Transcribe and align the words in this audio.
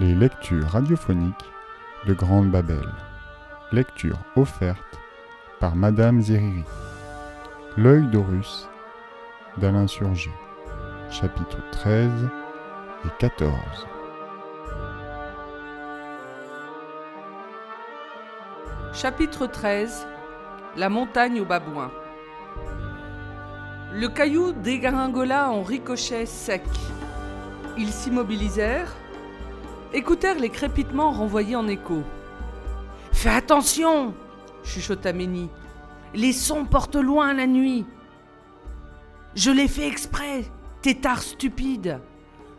Les 0.00 0.14
lectures 0.14 0.66
radiophoniques 0.66 1.52
de 2.06 2.14
Grande 2.14 2.50
Babel. 2.50 2.88
Lecture 3.70 4.16
offerte 4.34 4.98
par 5.58 5.76
Madame 5.76 6.22
Zeriri. 6.22 6.64
L'œil 7.76 8.06
d'Horus 8.06 8.66
d'Alain 9.58 9.86
Surgé. 9.86 10.30
Chapitres 11.10 11.60
13 11.72 12.10
et 13.04 13.08
14. 13.18 13.52
Chapitre 18.94 19.46
13 19.46 20.06
La 20.78 20.88
montagne 20.88 21.42
aux 21.42 21.44
babouins. 21.44 21.92
Le 23.92 24.08
caillou 24.08 24.52
dégringola 24.52 25.50
en 25.50 25.62
ricochet 25.62 26.24
sec. 26.24 26.64
Ils 27.76 27.92
s'immobilisèrent, 27.92 28.96
écoutèrent 29.92 30.38
les 30.38 30.50
crépitements 30.50 31.10
renvoyés 31.10 31.56
en 31.56 31.68
écho. 31.68 32.02
Fais 33.12 33.30
attention 33.30 34.14
chuchota 34.64 35.12
Ménie. 35.12 35.48
Les 36.14 36.32
sons 36.32 36.64
portent 36.64 36.96
loin 36.96 37.32
la 37.34 37.46
nuit. 37.46 37.86
Je 39.34 39.50
l'ai 39.50 39.68
fait 39.68 39.86
exprès, 39.86 40.44
tétard 40.82 41.22
stupide. 41.22 42.00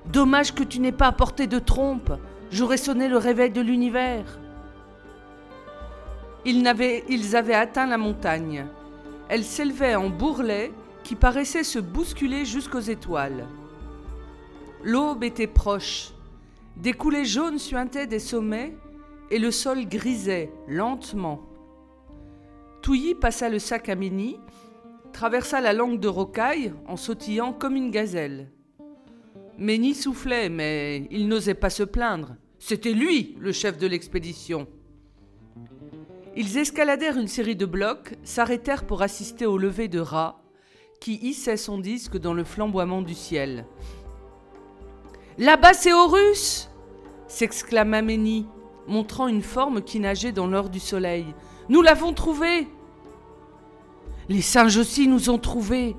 Dommage 0.05 0.53
que 0.55 0.63
tu 0.63 0.79
n'aies 0.79 0.91
pas 0.91 1.07
apporté 1.07 1.47
de 1.47 1.59
trompe. 1.59 2.11
J'aurais 2.49 2.77
sonné 2.77 3.07
le 3.07 3.17
réveil 3.17 3.51
de 3.51 3.61
l'univers. 3.61 4.39
Ils, 6.43 6.61
n'avaient- 6.63 7.03
ils 7.07 7.35
avaient 7.35 7.53
atteint 7.53 7.85
la 7.87 7.97
montagne. 7.97 8.65
Elle 9.29 9.43
s'élevait 9.43 9.95
en 9.95 10.09
bourrelet 10.09 10.71
qui 11.03 11.15
paraissait 11.15 11.63
se 11.63 11.79
bousculer 11.79 12.45
jusqu'aux 12.45 12.79
étoiles. 12.79 13.47
L'aube 14.83 15.23
était 15.23 15.47
proche. 15.47 16.11
Des 16.77 16.93
coulées 16.93 17.25
jaunes 17.25 17.59
suintaient 17.59 18.07
des 18.07 18.19
sommets 18.19 18.75
et 19.29 19.39
le 19.39 19.51
sol 19.51 19.87
grisait 19.87 20.51
lentement. 20.67 21.41
Touilly 22.81 23.15
passa 23.15 23.49
le 23.49 23.59
sac 23.59 23.89
à 23.89 23.95
Ménie, 23.95 24.39
traversa 25.13 25.61
la 25.61 25.73
langue 25.73 25.99
de 25.99 26.07
rocaille 26.07 26.73
en 26.87 26.97
sautillant 26.97 27.53
comme 27.53 27.75
une 27.75 27.91
gazelle. 27.91 28.51
Ménie 29.57 29.93
soufflait, 29.93 30.49
mais 30.49 31.07
il 31.11 31.27
n'osait 31.27 31.53
pas 31.53 31.69
se 31.69 31.83
plaindre. 31.83 32.35
C'était 32.57 32.93
lui, 32.93 33.35
le 33.39 33.51
chef 33.51 33.77
de 33.77 33.87
l'expédition. 33.87 34.67
Ils 36.35 36.57
escaladèrent 36.57 37.17
une 37.17 37.27
série 37.27 37.55
de 37.55 37.65
blocs, 37.65 38.15
s'arrêtèrent 38.23 38.87
pour 38.87 39.01
assister 39.01 39.45
au 39.45 39.57
lever 39.57 39.87
de 39.87 39.99
Ra, 39.99 40.41
qui 40.99 41.15
hissait 41.21 41.57
son 41.57 41.77
disque 41.77 42.17
dans 42.17 42.33
le 42.33 42.43
flamboiement 42.43 43.01
du 43.01 43.13
ciel. 43.13 43.65
Là-bas, 45.37 45.73
c'est 45.73 45.93
Horus 45.93 46.69
s'exclama 47.27 48.01
Ménie, 48.01 48.45
montrant 48.87 49.27
une 49.27 49.41
forme 49.41 49.81
qui 49.81 49.99
nageait 49.99 50.33
dans 50.33 50.47
l'or 50.47 50.69
du 50.69 50.79
soleil. 50.79 51.33
Nous 51.69 51.81
l'avons 51.81 52.11
trouvé 52.13 52.67
Les 54.27 54.41
singes 54.41 54.77
aussi 54.77 55.07
nous 55.07 55.29
ont 55.29 55.37
trouvés 55.37 55.95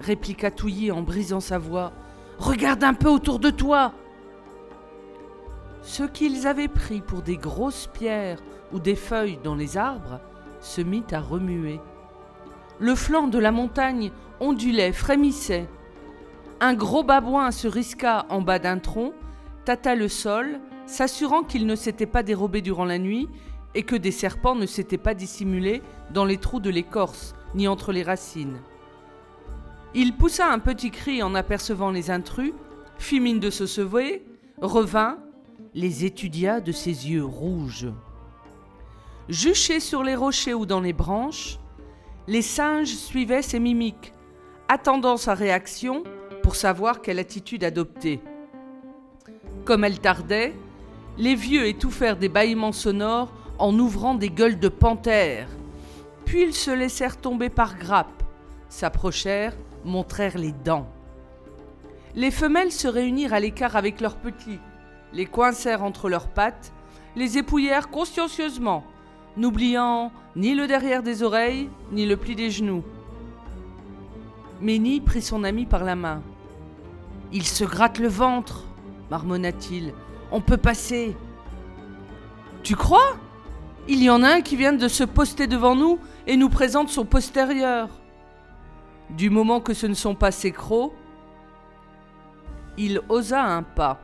répliqua 0.00 0.50
Touilly 0.50 0.90
en 0.90 1.02
brisant 1.02 1.40
sa 1.40 1.58
voix. 1.58 1.92
Regarde 2.38 2.82
un 2.84 2.94
peu 2.94 3.08
autour 3.08 3.38
de 3.38 3.50
toi 3.50 3.92
Ce 5.82 6.02
qu'ils 6.02 6.46
avaient 6.46 6.68
pris 6.68 7.00
pour 7.00 7.22
des 7.22 7.36
grosses 7.36 7.88
pierres 7.92 8.42
ou 8.72 8.80
des 8.80 8.96
feuilles 8.96 9.38
dans 9.44 9.54
les 9.54 9.76
arbres 9.76 10.20
se 10.60 10.80
mit 10.80 11.04
à 11.12 11.20
remuer. 11.20 11.80
Le 12.78 12.94
flanc 12.94 13.28
de 13.28 13.38
la 13.38 13.52
montagne 13.52 14.10
ondulait, 14.40 14.92
frémissait. 14.92 15.68
Un 16.64 16.74
gros 16.74 17.02
babouin 17.02 17.50
se 17.50 17.66
risqua 17.66 18.24
en 18.28 18.40
bas 18.40 18.60
d'un 18.60 18.78
tronc, 18.78 19.14
tâta 19.64 19.96
le 19.96 20.06
sol, 20.06 20.60
s'assurant 20.86 21.42
qu'il 21.42 21.66
ne 21.66 21.74
s'était 21.74 22.06
pas 22.06 22.22
dérobé 22.22 22.60
durant 22.60 22.84
la 22.84 22.98
nuit 22.98 23.28
et 23.74 23.82
que 23.82 23.96
des 23.96 24.12
serpents 24.12 24.54
ne 24.54 24.66
s'étaient 24.66 24.96
pas 24.96 25.14
dissimulés 25.14 25.82
dans 26.14 26.24
les 26.24 26.36
trous 26.36 26.60
de 26.60 26.70
l'écorce 26.70 27.34
ni 27.56 27.66
entre 27.66 27.90
les 27.90 28.04
racines. 28.04 28.60
Il 29.92 30.16
poussa 30.16 30.52
un 30.52 30.60
petit 30.60 30.92
cri 30.92 31.20
en 31.20 31.34
apercevant 31.34 31.90
les 31.90 32.12
intrus, 32.12 32.52
fit 32.96 33.18
mine 33.18 33.40
de 33.40 33.50
se 33.50 33.66
sauver, 33.66 34.24
revint, 34.60 35.18
les 35.74 36.04
étudia 36.04 36.60
de 36.60 36.70
ses 36.70 37.10
yeux 37.10 37.24
rouges. 37.24 37.88
Juchés 39.28 39.80
sur 39.80 40.04
les 40.04 40.14
rochers 40.14 40.54
ou 40.54 40.64
dans 40.64 40.80
les 40.80 40.92
branches, 40.92 41.58
les 42.28 42.40
singes 42.40 42.94
suivaient 42.94 43.42
ses 43.42 43.58
mimiques, 43.58 44.12
attendant 44.68 45.16
sa 45.16 45.34
réaction 45.34 46.04
pour 46.42 46.56
savoir 46.56 47.00
quelle 47.00 47.18
attitude 47.18 47.64
adopter. 47.64 48.20
Comme 49.64 49.84
elle 49.84 50.00
tardait, 50.00 50.54
les 51.18 51.34
vieux 51.34 51.66
étouffèrent 51.66 52.16
des 52.16 52.28
bâillements 52.28 52.72
sonores 52.72 53.32
en 53.58 53.78
ouvrant 53.78 54.14
des 54.14 54.30
gueules 54.30 54.58
de 54.58 54.68
panthère. 54.68 55.48
Puis 56.24 56.42
ils 56.42 56.54
se 56.54 56.70
laissèrent 56.70 57.20
tomber 57.20 57.48
par 57.48 57.78
grappes, 57.78 58.22
s'approchèrent, 58.68 59.56
montrèrent 59.84 60.38
les 60.38 60.52
dents. 60.52 60.88
Les 62.14 62.30
femelles 62.30 62.72
se 62.72 62.88
réunirent 62.88 63.34
à 63.34 63.40
l'écart 63.40 63.76
avec 63.76 64.00
leurs 64.00 64.16
petits, 64.16 64.58
les 65.12 65.26
coincèrent 65.26 65.82
entre 65.82 66.08
leurs 66.08 66.28
pattes, 66.28 66.72
les 67.16 67.38
épouillèrent 67.38 67.90
consciencieusement, 67.90 68.84
n'oubliant 69.36 70.12
ni 70.36 70.54
le 70.54 70.66
derrière 70.66 71.02
des 71.02 71.22
oreilles, 71.22 71.68
ni 71.90 72.06
le 72.06 72.16
pli 72.16 72.34
des 72.34 72.50
genoux. 72.50 72.84
Ménie 74.60 75.00
prit 75.00 75.22
son 75.22 75.44
ami 75.44 75.66
par 75.66 75.84
la 75.84 75.96
main. 75.96 76.22
Il 77.32 77.44
se 77.46 77.64
gratte 77.64 77.98
le 77.98 78.08
ventre, 78.08 78.64
marmonna-t-il. 79.10 79.94
On 80.30 80.40
peut 80.40 80.58
passer. 80.58 81.16
Tu 82.62 82.76
crois? 82.76 83.16
Il 83.88 84.02
y 84.02 84.10
en 84.10 84.22
a 84.22 84.28
un 84.28 84.40
qui 84.42 84.56
vient 84.56 84.72
de 84.72 84.86
se 84.86 85.02
poster 85.02 85.46
devant 85.46 85.74
nous 85.74 85.98
et 86.26 86.36
nous 86.36 86.48
présente 86.48 86.88
son 86.88 87.04
postérieur. 87.04 87.88
Du 89.10 89.30
moment 89.30 89.60
que 89.60 89.74
ce 89.74 89.86
ne 89.86 89.94
sont 89.94 90.14
pas 90.14 90.30
ses 90.30 90.52
crocs, 90.52 90.92
il 92.78 93.00
osa 93.08 93.42
un 93.42 93.62
pas. 93.62 94.00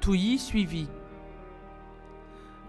Touilly 0.00 0.38
suivit. 0.38 0.88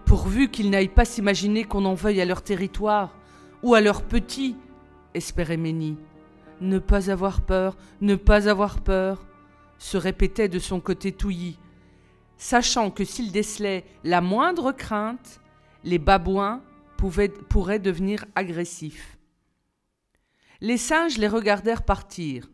Pourvu 0.04 0.48
qu'ils 0.48 0.70
n'aillent 0.70 0.88
pas 0.88 1.04
s'imaginer 1.04 1.64
qu'on 1.64 1.84
en 1.84 1.94
veuille 1.94 2.20
à 2.20 2.24
leur 2.24 2.42
territoire 2.42 3.14
ou 3.62 3.74
à 3.74 3.80
leurs 3.80 4.02
petits, 4.02 4.56
espérait 5.14 5.56
Ménie. 5.56 5.98
Ne 6.60 6.78
pas 6.78 7.10
avoir 7.10 7.40
peur, 7.40 7.76
ne 8.00 8.14
pas 8.14 8.48
avoir 8.48 8.80
peur, 8.80 9.24
se 9.82 9.96
répétait 9.96 10.48
de 10.48 10.60
son 10.60 10.78
côté 10.78 11.10
Touilly, 11.10 11.58
sachant 12.36 12.92
que 12.92 13.04
s'il 13.04 13.32
décelait 13.32 13.84
la 14.04 14.20
moindre 14.20 14.70
crainte, 14.70 15.40
les 15.82 15.98
babouins 15.98 16.62
pourraient 16.96 17.80
devenir 17.80 18.24
agressifs. 18.36 19.18
Les 20.60 20.76
singes 20.76 21.18
les 21.18 21.26
regardèrent 21.26 21.82
partir. 21.82 22.48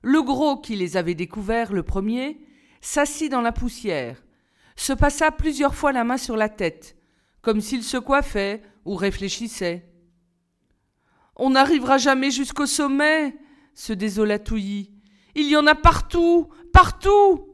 Le 0.00 0.22
gros 0.22 0.56
qui 0.56 0.76
les 0.76 0.96
avait 0.96 1.14
découverts 1.14 1.74
le 1.74 1.82
premier 1.82 2.40
s'assit 2.80 3.30
dans 3.30 3.42
la 3.42 3.52
poussière, 3.52 4.16
se 4.76 4.94
passa 4.94 5.30
plusieurs 5.30 5.74
fois 5.74 5.92
la 5.92 6.04
main 6.04 6.16
sur 6.16 6.38
la 6.38 6.48
tête, 6.48 6.96
comme 7.42 7.60
s'il 7.60 7.84
se 7.84 7.98
coiffait 7.98 8.62
ou 8.86 8.94
réfléchissait. 8.94 9.86
On 11.36 11.50
n'arrivera 11.50 11.98
jamais 11.98 12.30
jusqu'au 12.30 12.64
sommet, 12.64 13.36
se 13.74 13.92
désola 13.92 14.38
Touilly. 14.38 14.89
Il 15.34 15.46
y 15.48 15.56
en 15.56 15.66
a 15.66 15.74
partout, 15.74 16.48
partout. 16.72 17.46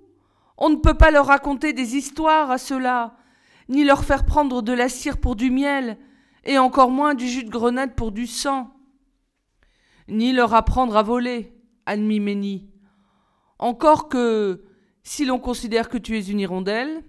On 0.58 0.70
ne 0.70 0.76
peut 0.76 0.94
pas 0.94 1.10
leur 1.10 1.26
raconter 1.26 1.72
des 1.72 1.96
histoires 1.96 2.50
à 2.50 2.58
ceux-là, 2.58 3.16
ni 3.68 3.84
leur 3.84 4.04
faire 4.04 4.24
prendre 4.24 4.62
de 4.62 4.72
la 4.72 4.88
cire 4.88 5.18
pour 5.18 5.36
du 5.36 5.50
miel, 5.50 5.98
et 6.44 6.58
encore 6.58 6.90
moins 6.90 7.14
du 7.14 7.28
jus 7.28 7.44
de 7.44 7.50
grenade 7.50 7.94
pour 7.94 8.12
du 8.12 8.26
sang. 8.26 8.72
Ni 10.08 10.32
leur 10.32 10.54
apprendre 10.54 10.96
à 10.96 11.02
voler, 11.02 11.52
admit 11.84 12.20
Ménie. 12.20 12.70
Encore 13.58 14.08
que, 14.08 14.64
si 15.02 15.24
l'on 15.24 15.38
considère 15.38 15.88
que 15.88 15.98
tu 15.98 16.16
es 16.16 16.22
une 16.22 16.40
hirondelle, 16.40 17.04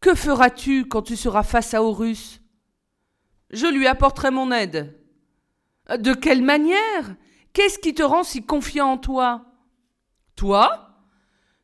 que 0.00 0.14
feras-tu 0.14 0.86
quand 0.86 1.02
tu 1.02 1.16
seras 1.16 1.42
face 1.42 1.74
à 1.74 1.82
Horus? 1.82 2.40
Je 3.50 3.66
lui 3.66 3.86
apporterai 3.86 4.30
mon 4.30 4.50
aide. 4.50 4.98
De 5.98 6.14
quelle 6.14 6.42
manière? 6.42 7.16
Qu'est-ce 7.52 7.78
qui 7.78 7.94
te 7.94 8.02
rend 8.02 8.22
si 8.22 8.44
confiant 8.44 8.92
en 8.92 8.98
toi? 8.98 9.44
Toi? 10.36 10.88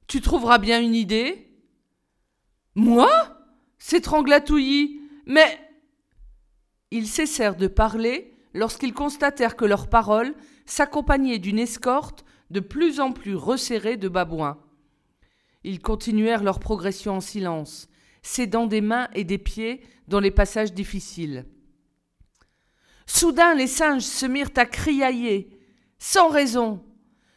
Tu 0.07 0.21
trouveras 0.21 0.59
bien 0.59 0.81
une 0.81 0.95
idée? 0.95 1.49
Moi? 2.75 3.11
S'étrangla 3.79 4.41
Touilly. 4.41 5.01
Mais. 5.27 5.61
Ils 6.91 7.09
cessèrent 7.09 7.57
de 7.57 7.67
parler 7.67 8.35
lorsqu'ils 8.55 8.95
constatèrent 8.95 9.57
que 9.57 9.65
leurs 9.65 9.89
paroles 9.89 10.35
s'accompagnaient 10.65 11.39
d'une 11.39 11.59
escorte 11.59 12.25
de 12.51 12.61
plus 12.61 13.01
en 13.01 13.13
plus 13.13 13.35
resserrée 13.35 13.97
de 13.97 14.09
babouins. 14.09 14.59
Ils 15.65 15.81
continuèrent 15.81 16.45
leur 16.45 16.61
progression 16.61 17.17
en 17.17 17.21
silence, 17.21 17.89
s'aidant 18.23 18.67
des 18.67 18.81
mains 18.81 19.09
et 19.15 19.25
des 19.25 19.39
pieds 19.39 19.83
dans 20.09 20.21
les 20.21 20.31
passages 20.31 20.73
difficiles. 20.73 21.45
Soudain, 23.07 23.55
les 23.55 23.67
singes 23.67 24.03
se 24.03 24.27
mirent 24.27 24.51
à 24.57 24.67
criailler, 24.67 25.56
sans 25.99 26.29
raison. 26.29 26.85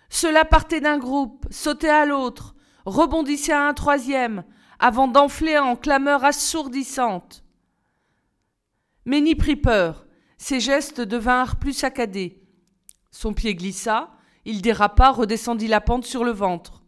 Cela 0.10 0.46
partait 0.46 0.82
d'un 0.82 0.98
groupe, 0.98 1.46
sautait 1.52 1.90
à 1.90 2.06
l'autre, 2.06 2.56
rebondissait 2.86 3.54
à 3.54 3.68
un 3.68 3.74
troisième, 3.74 4.44
avant 4.80 5.08
d'enfler 5.08 5.58
en 5.58 5.76
clameurs 5.76 6.24
assourdissantes. 6.24 7.44
Ménie 9.06 9.36
prit 9.36 9.56
peur, 9.56 10.06
ses 10.38 10.60
gestes 10.60 11.02
devinrent 11.02 11.58
plus 11.58 11.74
saccadés. 11.74 12.42
Son 13.12 13.34
pied 13.34 13.56
glissa, 13.56 14.12
il 14.46 14.62
dérapa, 14.62 15.10
redescendit 15.12 15.68
la 15.68 15.82
pente 15.82 16.06
sur 16.06 16.24
le 16.24 16.32
ventre. 16.32 16.84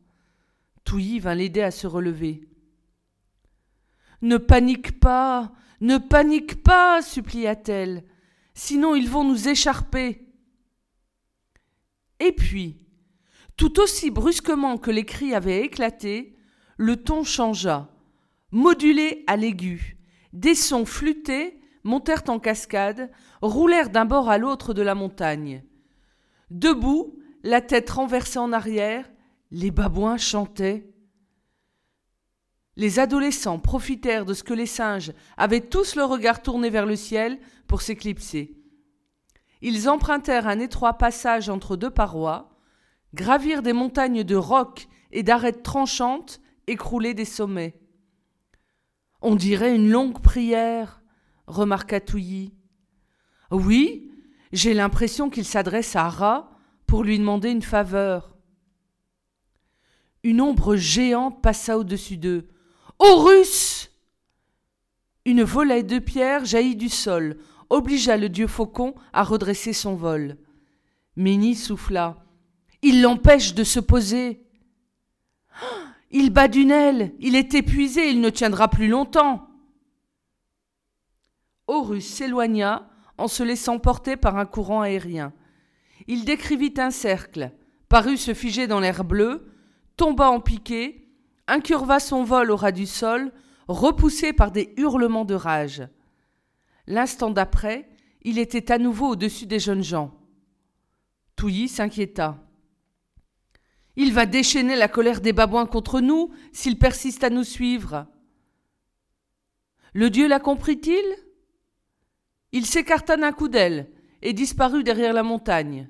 Touilly 0.84 1.20
vint 1.20 1.36
l'aider 1.36 1.62
à 1.62 1.72
se 1.72 1.88
relever. 1.88 2.48
Ne 4.22 4.38
panique 4.38 5.00
pas, 5.00 5.52
ne 5.80 5.98
panique 5.98 6.64
pas, 6.64 7.02
supplia-t-elle, 7.02 8.04
sinon 8.54 8.96
ils 8.96 9.10
vont 9.10 9.24
nous 9.24 9.50
écharper. 9.50 10.31
Et 12.22 12.32
puis, 12.32 12.78
tout 13.58 13.80
aussi 13.80 14.12
brusquement 14.12 14.78
que 14.78 14.92
les 14.92 15.06
cris 15.06 15.34
avaient 15.34 15.66
éclaté, 15.66 16.38
le 16.78 16.98
ton 16.98 17.24
changea, 17.24 17.90
modulé 18.52 19.24
à 19.26 19.36
l'aigu. 19.38 19.98
Des 20.32 20.54
sons 20.54 20.86
flûtés 20.86 21.60
montèrent 21.84 22.24
en 22.28 22.38
cascade, 22.40 23.12
roulèrent 23.42 23.90
d'un 23.90 24.06
bord 24.06 24.30
à 24.30 24.38
l'autre 24.38 24.76
de 24.76 24.84
la 24.84 24.94
montagne. 24.94 25.64
Debout, 26.52 27.18
la 27.42 27.60
tête 27.60 27.90
renversée 27.90 28.38
en 28.38 28.54
arrière, 28.54 29.10
les 29.50 29.72
babouins 29.72 30.18
chantaient. 30.18 30.94
Les 32.76 33.00
adolescents 33.00 33.58
profitèrent 33.58 34.26
de 34.26 34.36
ce 34.36 34.44
que 34.44 34.54
les 34.54 34.68
singes 34.68 35.12
avaient 35.38 35.68
tous 35.68 35.96
le 35.96 36.04
regard 36.04 36.44
tourné 36.44 36.70
vers 36.70 36.86
le 36.86 36.96
ciel 36.96 37.40
pour 37.66 37.82
s'éclipser. 37.82 38.61
Ils 39.62 39.90
empruntèrent 39.90 40.48
un 40.48 40.60
étroit 40.60 40.98
passage 40.98 41.50
entre 41.50 41.76
deux 41.76 41.90
parois, 41.92 42.50
gravirent 43.14 43.62
des 43.62 43.74
montagnes 43.74 44.24
de 44.24 44.36
rocs 44.36 44.88
et 45.12 45.24
d'arêtes 45.24 45.64
tranchantes 45.64 46.42
écroulées 46.68 47.14
des 47.14 47.26
sommets. 47.26 47.80
On 49.22 49.36
dirait 49.36 49.76
une 49.76 49.90
longue 49.90 50.20
prière, 50.20 51.02
remarqua 51.46 52.00
Touilly. 52.00 52.54
Oui, 53.52 54.12
j'ai 54.52 54.74
l'impression 54.74 55.30
qu'il 55.30 55.46
s'adresse 55.46 55.96
à 55.96 56.10
Ra 56.10 56.50
pour 56.88 57.04
lui 57.04 57.20
demander 57.20 57.52
une 57.52 57.62
faveur. 57.62 58.36
Une 60.24 60.42
ombre 60.42 60.76
géante 60.76 61.42
passa 61.42 61.78
au-dessus 61.78 62.18
d'eux. 62.18 62.48
Horus 63.00 63.92
Une 65.26 65.44
volée 65.44 65.84
de 65.84 66.00
pierres 66.00 66.46
jaillit 66.46 66.76
du 66.76 66.90
sol, 66.90 67.38
obligea 67.72 68.18
le 68.18 68.30
dieu 68.30 68.48
faucon 68.48 68.94
à 69.14 69.24
redresser 69.24 69.74
son 69.74 69.96
vol. 69.96 70.38
Ménie 71.16 71.56
souffla. 71.56 72.18
Il 72.82 73.02
l'empêche 73.02 73.54
de 73.54 73.64
se 73.64 73.80
poser. 73.80 74.44
Il 76.14 76.30
bat 76.30 76.50
d'une 76.50 76.72
aile, 76.72 77.14
il 77.20 77.38
est 77.38 77.54
épuisé, 77.54 78.10
il 78.10 78.20
ne 78.20 78.30
tiendra 78.30 78.68
plus 78.68 78.90
longtemps. 78.90 79.48
Horus 81.68 82.06
s'éloigna 82.06 82.90
en 83.18 83.30
se 83.30 83.44
laissant 83.44 83.80
porter 83.80 84.18
par 84.18 84.36
un 84.36 84.46
courant 84.46 84.82
aérien. 84.82 85.32
Il 86.08 86.26
décrivit 86.26 86.74
un 86.76 86.92
cercle, 86.92 87.54
parut 87.88 88.18
se 88.18 88.34
figer 88.34 88.68
dans 88.68 88.82
l'air 88.82 89.06
bleu, 89.06 89.54
tomba 89.96 90.30
en 90.30 90.42
piqué, 90.42 91.08
incurva 91.48 92.02
son 92.02 92.26
vol 92.26 92.52
au 92.52 92.58
ras 92.58 92.74
du 92.74 92.88
sol, 92.88 93.32
repoussé 93.70 94.34
par 94.34 94.52
des 94.52 94.74
hurlements 94.76 95.24
de 95.24 95.36
rage. 95.36 95.88
L'instant 96.92 97.32
d'après, 97.32 97.88
il 98.22 98.38
était 98.38 98.70
à 98.70 98.78
nouveau 98.78 99.12
au-dessus 99.12 99.46
des 99.46 99.60
jeunes 99.60 99.82
gens. 99.82 100.14
Touilly 101.38 101.70
s'inquiéta. 101.70 102.38
Il 103.96 104.12
va 104.12 104.26
déchaîner 104.26 104.76
la 104.76 104.90
colère 104.90 105.22
des 105.22 105.32
babouins 105.32 105.68
contre 105.68 106.02
nous 106.02 106.34
s'il 106.52 106.78
persiste 106.78 107.24
à 107.24 107.30
nous 107.30 107.46
suivre. 107.46 108.08
Le 109.94 110.10
dieu 110.10 110.28
la 110.28 110.42
comprit-il 110.42 111.06
Il 112.52 112.66
s'écarta 112.66 113.16
d'un 113.16 113.32
coup 113.32 113.48
d'aile 113.48 113.90
et 114.22 114.34
disparut 114.34 114.84
derrière 114.84 115.14
la 115.14 115.24
montagne. 115.24 115.90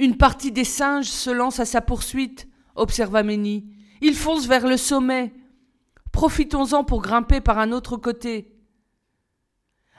Une 0.00 0.16
partie 0.16 0.50
des 0.50 0.64
singes 0.64 1.06
se 1.06 1.30
lance 1.30 1.60
à 1.60 1.64
sa 1.64 1.80
poursuite, 1.80 2.48
observa 2.74 3.22
Ménie. 3.22 3.72
Ils 4.00 4.16
foncent 4.16 4.48
vers 4.48 4.66
le 4.66 4.76
sommet. 4.76 5.32
Profitons-en 6.10 6.82
pour 6.82 7.02
grimper 7.02 7.40
par 7.40 7.60
un 7.60 7.70
autre 7.70 7.96
côté. 7.96 8.51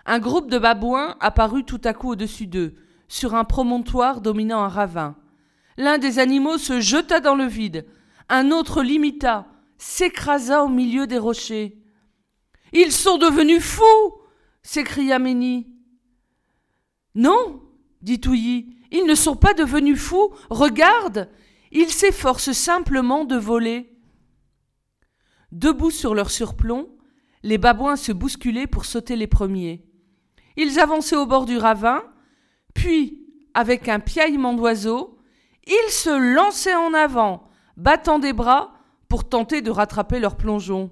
Un 0.06 0.20
groupe 0.20 0.50
de 0.50 0.58
babouins 0.58 1.16
apparut 1.20 1.64
tout 1.64 1.82
à 1.84 1.94
coup 1.94 2.12
au-dessus 2.12 2.48
d'eux, 2.48 2.76
sur 3.08 3.36
un 3.36 3.46
promontoire 3.46 4.22
dominant 4.22 4.64
un 4.64 4.68
ravin. 4.68 5.16
L'un 5.78 5.98
des 5.98 6.20
animaux 6.20 6.58
se 6.58 6.80
jeta 6.80 7.20
dans 7.20 7.36
le 7.36 7.46
vide, 7.46 7.86
un 8.30 8.52
autre 8.52 8.84
l'imita, 8.84 9.48
s'écrasa 9.78 10.64
au 10.64 10.70
milieu 10.70 11.08
des 11.08 11.18
rochers. 11.18 11.78
Ils 12.74 12.92
sont 12.92 13.18
devenus 13.18 13.64
fous 13.64 14.14
s'écria 14.64 15.20
Ménie. 15.20 15.68
Non, 17.16 17.62
dit 18.02 18.20
Touilly, 18.20 18.76
ils 18.92 19.06
ne 19.06 19.16
sont 19.16 19.36
pas 19.36 19.54
devenus 19.54 20.00
fous. 20.00 20.34
Regarde, 20.50 21.30
ils 21.72 21.92
s'efforcent 21.92 22.54
simplement 22.54 23.26
de 23.26 23.36
voler. 23.36 23.94
Debout 25.52 25.92
sur 25.92 26.16
leur 26.16 26.32
surplomb, 26.32 26.90
les 27.44 27.58
babouins 27.58 27.98
se 27.98 28.12
bousculaient 28.12 28.68
pour 28.68 28.86
sauter 28.86 29.16
les 29.16 29.28
premiers. 29.28 29.86
Ils 30.58 30.80
avançaient 30.80 31.16
au 31.16 31.26
bord 31.26 31.46
du 31.46 31.58
ravin, 31.58 32.04
puis, 32.74 33.20
avec 33.54 33.88
un 33.88 34.00
piaillement 34.00 34.54
d'oiseau, 34.54 35.18
ils 35.66 35.92
se 35.92 36.10
lançaient 36.36 36.76
en 36.76 36.94
avant, 36.94 37.50
battant 37.78 38.20
des 38.20 38.34
bras 38.34 38.74
pour 39.08 39.28
tenter 39.28 39.62
de 39.62 39.72
rattraper 39.72 40.20
leur 40.20 40.36
plongeon. 40.36 40.92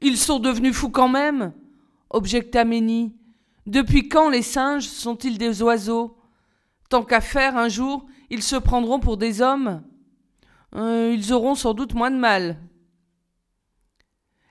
Ils 0.00 0.16
sont 0.16 0.38
devenus 0.38 0.74
fous 0.74 0.90
quand 0.90 1.08
même, 1.08 1.52
objecta 2.10 2.64
Ménie. 2.64 3.16
Depuis 3.66 4.08
quand 4.08 4.28
les 4.28 4.42
singes 4.42 4.88
sont-ils 4.88 5.38
des 5.38 5.62
oiseaux? 5.62 6.16
Tant 6.88 7.04
qu'à 7.04 7.20
faire, 7.20 7.56
un 7.56 7.68
jour, 7.68 8.06
ils 8.30 8.42
se 8.42 8.56
prendront 8.56 8.98
pour 8.98 9.16
des 9.16 9.40
hommes. 9.40 9.82
Euh, 10.74 11.12
ils 11.14 11.32
auront 11.32 11.54
sans 11.54 11.74
doute 11.74 11.94
moins 11.94 12.10
de 12.10 12.16
mal. 12.16 12.58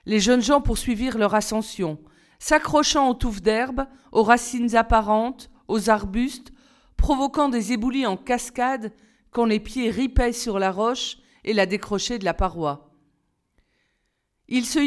Les 0.06 0.19
jeunes 0.19 0.42
gens 0.42 0.62
poursuivirent 0.62 1.18
leur 1.18 1.36
ascension, 1.36 2.00
s'accrochant 2.41 3.07
aux 3.07 3.13
touffes 3.13 3.43
d'herbe, 3.43 3.85
aux 4.11 4.23
racines 4.23 4.75
apparentes, 4.75 5.51
aux 5.67 5.91
arbustes, 5.91 6.51
provoquant 6.98 7.50
des 7.50 7.71
éboulis 7.71 8.07
en 8.07 8.17
cascade 8.17 8.93
quand 9.29 9.45
les 9.45 9.60
pieds 9.60 9.91
ripaient 9.91 10.33
sur 10.33 10.57
la 10.57 10.71
roche 10.71 11.19
et 11.43 11.53
la 11.53 11.67
décrochaient 11.67 12.17
de 12.17 12.25
la 12.25 12.33
paroi. 12.33 12.95
Ils 14.48 14.65
se, 14.65 14.81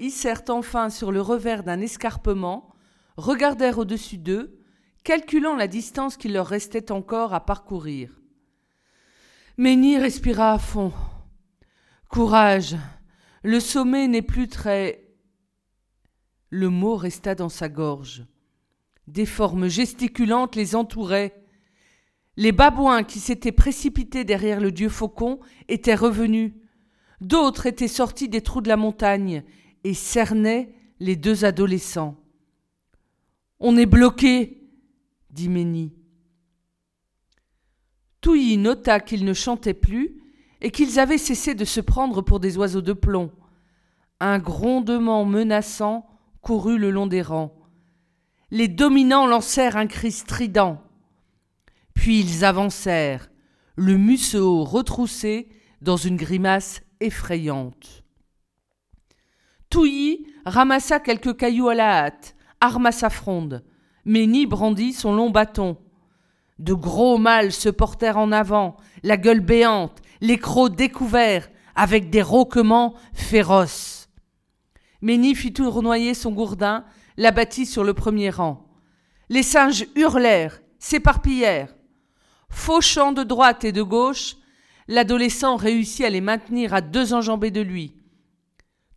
hissèrent 0.00 0.42
enfin 0.48 0.88
sur 0.88 1.10
le 1.10 1.20
revers 1.20 1.64
d'un 1.64 1.80
escarpement, 1.80 2.72
regardèrent 3.16 3.78
au-dessus 3.78 4.18
d'eux, 4.18 4.60
calculant 5.02 5.56
la 5.56 5.66
distance 5.66 6.16
qu'il 6.16 6.32
leur 6.32 6.46
restait 6.46 6.92
encore 6.92 7.34
à 7.34 7.44
parcourir. 7.44 8.20
Ménie 9.58 9.98
respira 9.98 10.52
à 10.52 10.58
fond. 10.60 10.92
Courage. 12.08 12.76
Le 13.42 13.58
sommet 13.58 14.06
n'est 14.06 14.22
plus 14.22 14.46
très. 14.46 15.01
Le 16.54 16.68
mot 16.68 16.96
resta 16.96 17.34
dans 17.34 17.48
sa 17.48 17.70
gorge. 17.70 18.26
Des 19.06 19.24
formes 19.24 19.68
gesticulantes 19.68 20.54
les 20.54 20.76
entouraient. 20.76 21.42
Les 22.36 22.52
babouins 22.52 23.04
qui 23.04 23.20
s'étaient 23.20 23.52
précipités 23.52 24.24
derrière 24.24 24.60
le 24.60 24.70
dieu 24.70 24.90
faucon 24.90 25.40
étaient 25.68 25.94
revenus. 25.94 26.52
D'autres 27.22 27.64
étaient 27.64 27.88
sortis 27.88 28.28
des 28.28 28.42
trous 28.42 28.60
de 28.60 28.68
la 28.68 28.76
montagne 28.76 29.44
et 29.82 29.94
cernaient 29.94 30.74
les 31.00 31.16
deux 31.16 31.46
adolescents. 31.46 32.22
On 33.58 33.78
est 33.78 33.86
bloqué, 33.86 34.60
dit 35.30 35.48
Ménie. 35.48 35.94
Touilly 38.20 38.58
nota 38.58 39.00
qu'ils 39.00 39.24
ne 39.24 39.32
chantaient 39.32 39.72
plus 39.72 40.20
et 40.60 40.70
qu'ils 40.70 41.00
avaient 41.00 41.16
cessé 41.16 41.54
de 41.54 41.64
se 41.64 41.80
prendre 41.80 42.20
pour 42.20 42.40
des 42.40 42.58
oiseaux 42.58 42.82
de 42.82 42.92
plomb. 42.92 43.32
Un 44.20 44.38
grondement 44.38 45.24
menaçant 45.24 46.11
courut 46.42 46.76
le 46.78 46.90
long 46.90 47.06
des 47.06 47.22
rangs. 47.22 47.54
Les 48.50 48.68
dominants 48.68 49.26
lancèrent 49.26 49.76
un 49.76 49.86
cri 49.86 50.12
strident. 50.12 50.82
Puis 51.94 52.20
ils 52.20 52.44
avancèrent, 52.44 53.30
le 53.76 53.96
museau 53.96 54.64
retroussé 54.64 55.48
dans 55.80 55.96
une 55.96 56.16
grimace 56.16 56.82
effrayante. 57.00 58.04
Touilly 59.70 60.26
ramassa 60.44 61.00
quelques 61.00 61.36
cailloux 61.36 61.68
à 61.68 61.74
la 61.74 62.04
hâte 62.04 62.36
arma 62.60 62.92
sa 62.92 63.10
fronde. 63.10 63.64
Ménie 64.04 64.46
brandit 64.46 64.92
son 64.92 65.14
long 65.14 65.30
bâton. 65.30 65.76
De 66.58 66.74
gros 66.74 67.18
mâles 67.18 67.52
se 67.52 67.68
portèrent 67.68 68.18
en 68.18 68.30
avant, 68.30 68.76
la 69.02 69.16
gueule 69.16 69.40
béante, 69.40 70.00
les 70.20 70.38
crocs 70.38 70.76
découverts, 70.76 71.48
avec 71.74 72.10
des 72.10 72.22
roquements 72.22 72.94
féroces. 73.12 74.01
Ménie 75.02 75.34
fit 75.34 75.52
tournoyer 75.52 76.14
son 76.14 76.32
gourdin, 76.32 76.84
l'abattit 77.16 77.66
sur 77.66 77.84
le 77.84 77.92
premier 77.92 78.30
rang. 78.30 78.68
Les 79.28 79.42
singes 79.42 79.86
hurlèrent, 79.96 80.62
s'éparpillèrent. 80.78 81.74
Fauchant 82.48 83.12
de 83.12 83.22
droite 83.22 83.64
et 83.64 83.72
de 83.72 83.82
gauche, 83.82 84.36
L'adolescent 84.88 85.56
réussit 85.56 86.04
à 86.04 86.10
les 86.10 86.20
maintenir 86.20 86.74
à 86.74 86.80
deux 86.80 87.14
enjambées 87.14 87.50
de 87.50 87.60
lui. 87.60 87.94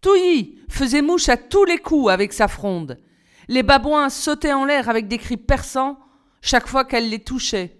Touilly 0.01 0.59
faisait 0.69 1.01
mouche 1.01 1.29
à 1.29 1.37
tous 1.37 1.65
les 1.65 1.77
coups 1.77 2.11
avec 2.11 2.33
sa 2.33 2.47
fronde. 2.47 2.99
Les 3.47 3.63
babouins 3.63 4.09
sautaient 4.09 4.53
en 4.53 4.65
l'air 4.65 4.89
avec 4.89 5.07
des 5.07 5.17
cris 5.17 5.37
perçants 5.37 5.99
chaque 6.41 6.67
fois 6.67 6.85
qu'elle 6.85 7.09
les 7.09 7.23
touchait. 7.23 7.79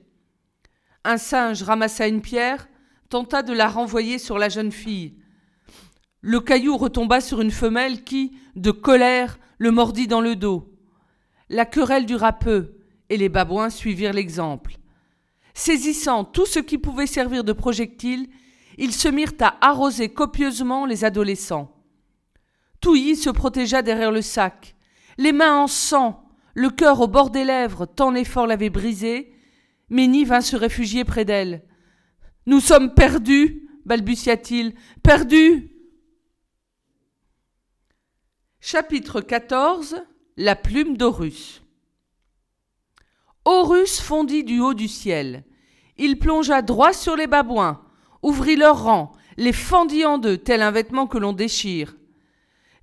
Un 1.03 1.17
singe 1.17 1.63
ramassa 1.63 2.08
une 2.08 2.22
pierre, 2.22 2.67
tenta 3.10 3.44
de 3.44 3.53
la 3.53 3.67
renvoyer 3.67 4.17
sur 4.17 4.38
la 4.38 4.50
jeune 4.50 4.72
fille. 4.72 5.17
Le 6.22 6.40
caillou 6.40 6.78
retomba 6.78 7.22
sur 7.22 7.42
une 7.42 7.52
femelle 7.52 8.04
qui, 8.04 8.38
de 8.56 8.72
colère, 8.72 9.38
le 9.58 9.72
mordit 9.72 10.08
dans 10.08 10.22
le 10.22 10.36
dos. 10.36 10.72
La 11.50 11.66
querelle 11.66 12.06
dura 12.06 12.34
peu, 12.34 12.76
et 13.10 13.18
les 13.18 13.30
babouins 13.30 13.70
suivirent 13.70 14.14
l'exemple. 14.14 14.78
Saisissant 15.54 16.24
tout 16.24 16.46
ce 16.46 16.60
qui 16.60 16.78
pouvait 16.78 17.08
servir 17.08 17.44
de 17.44 17.54
projectile, 17.54 18.28
ils 18.78 18.94
se 18.94 19.08
mirent 19.08 19.34
à 19.40 19.58
arroser 19.62 20.10
copieusement 20.10 20.86
les 20.86 21.06
adolescents. 21.06 21.72
Touilly 22.82 23.16
se 23.16 23.30
protégea 23.30 23.82
derrière 23.82 24.12
le 24.12 24.22
sac, 24.22 24.76
les 25.18 25.32
mains 25.32 25.62
en 25.62 25.68
sang, 25.68 26.28
le 26.54 26.70
cœur 26.70 27.02
au 27.02 27.08
bord 27.08 27.30
des 27.30 27.44
lèvres, 27.44 27.86
tant 27.86 28.12
l'effort 28.12 28.48
l'avait 28.48 28.70
brisé. 28.70 29.34
Ménie 29.90 30.26
vint 30.26 30.42
se 30.42 30.56
réfugier 30.56 31.04
près 31.04 31.26
d'elle. 31.26 31.64
Nous 32.48 32.60
sommes 32.60 32.94
perdus, 32.94 33.68
balbutia-t-il, 33.86 34.74
perdus. 35.04 35.72
Chapitre 38.68 39.22
14 39.22 39.98
La 40.38 40.56
plume 40.56 40.98
d'Horus. 40.98 41.62
Horus 43.46 44.02
fondit 44.02 44.44
du 44.44 44.60
haut 44.60 44.74
du 44.74 44.88
ciel. 44.88 45.44
Il 45.98 46.18
plongea 46.18 46.64
droit 46.64 46.92
sur 46.92 47.16
les 47.16 47.28
babouins, 47.28 47.84
ouvrit 48.24 48.56
leurs 48.56 48.84
rangs, 48.84 49.12
les 49.38 49.54
fendit 49.54 50.04
en 50.04 50.18
deux, 50.18 50.40
tel 50.40 50.64
un 50.64 50.72
vêtement 50.72 51.06
que 51.06 51.20
l'on 51.20 51.32
déchire. 51.32 51.96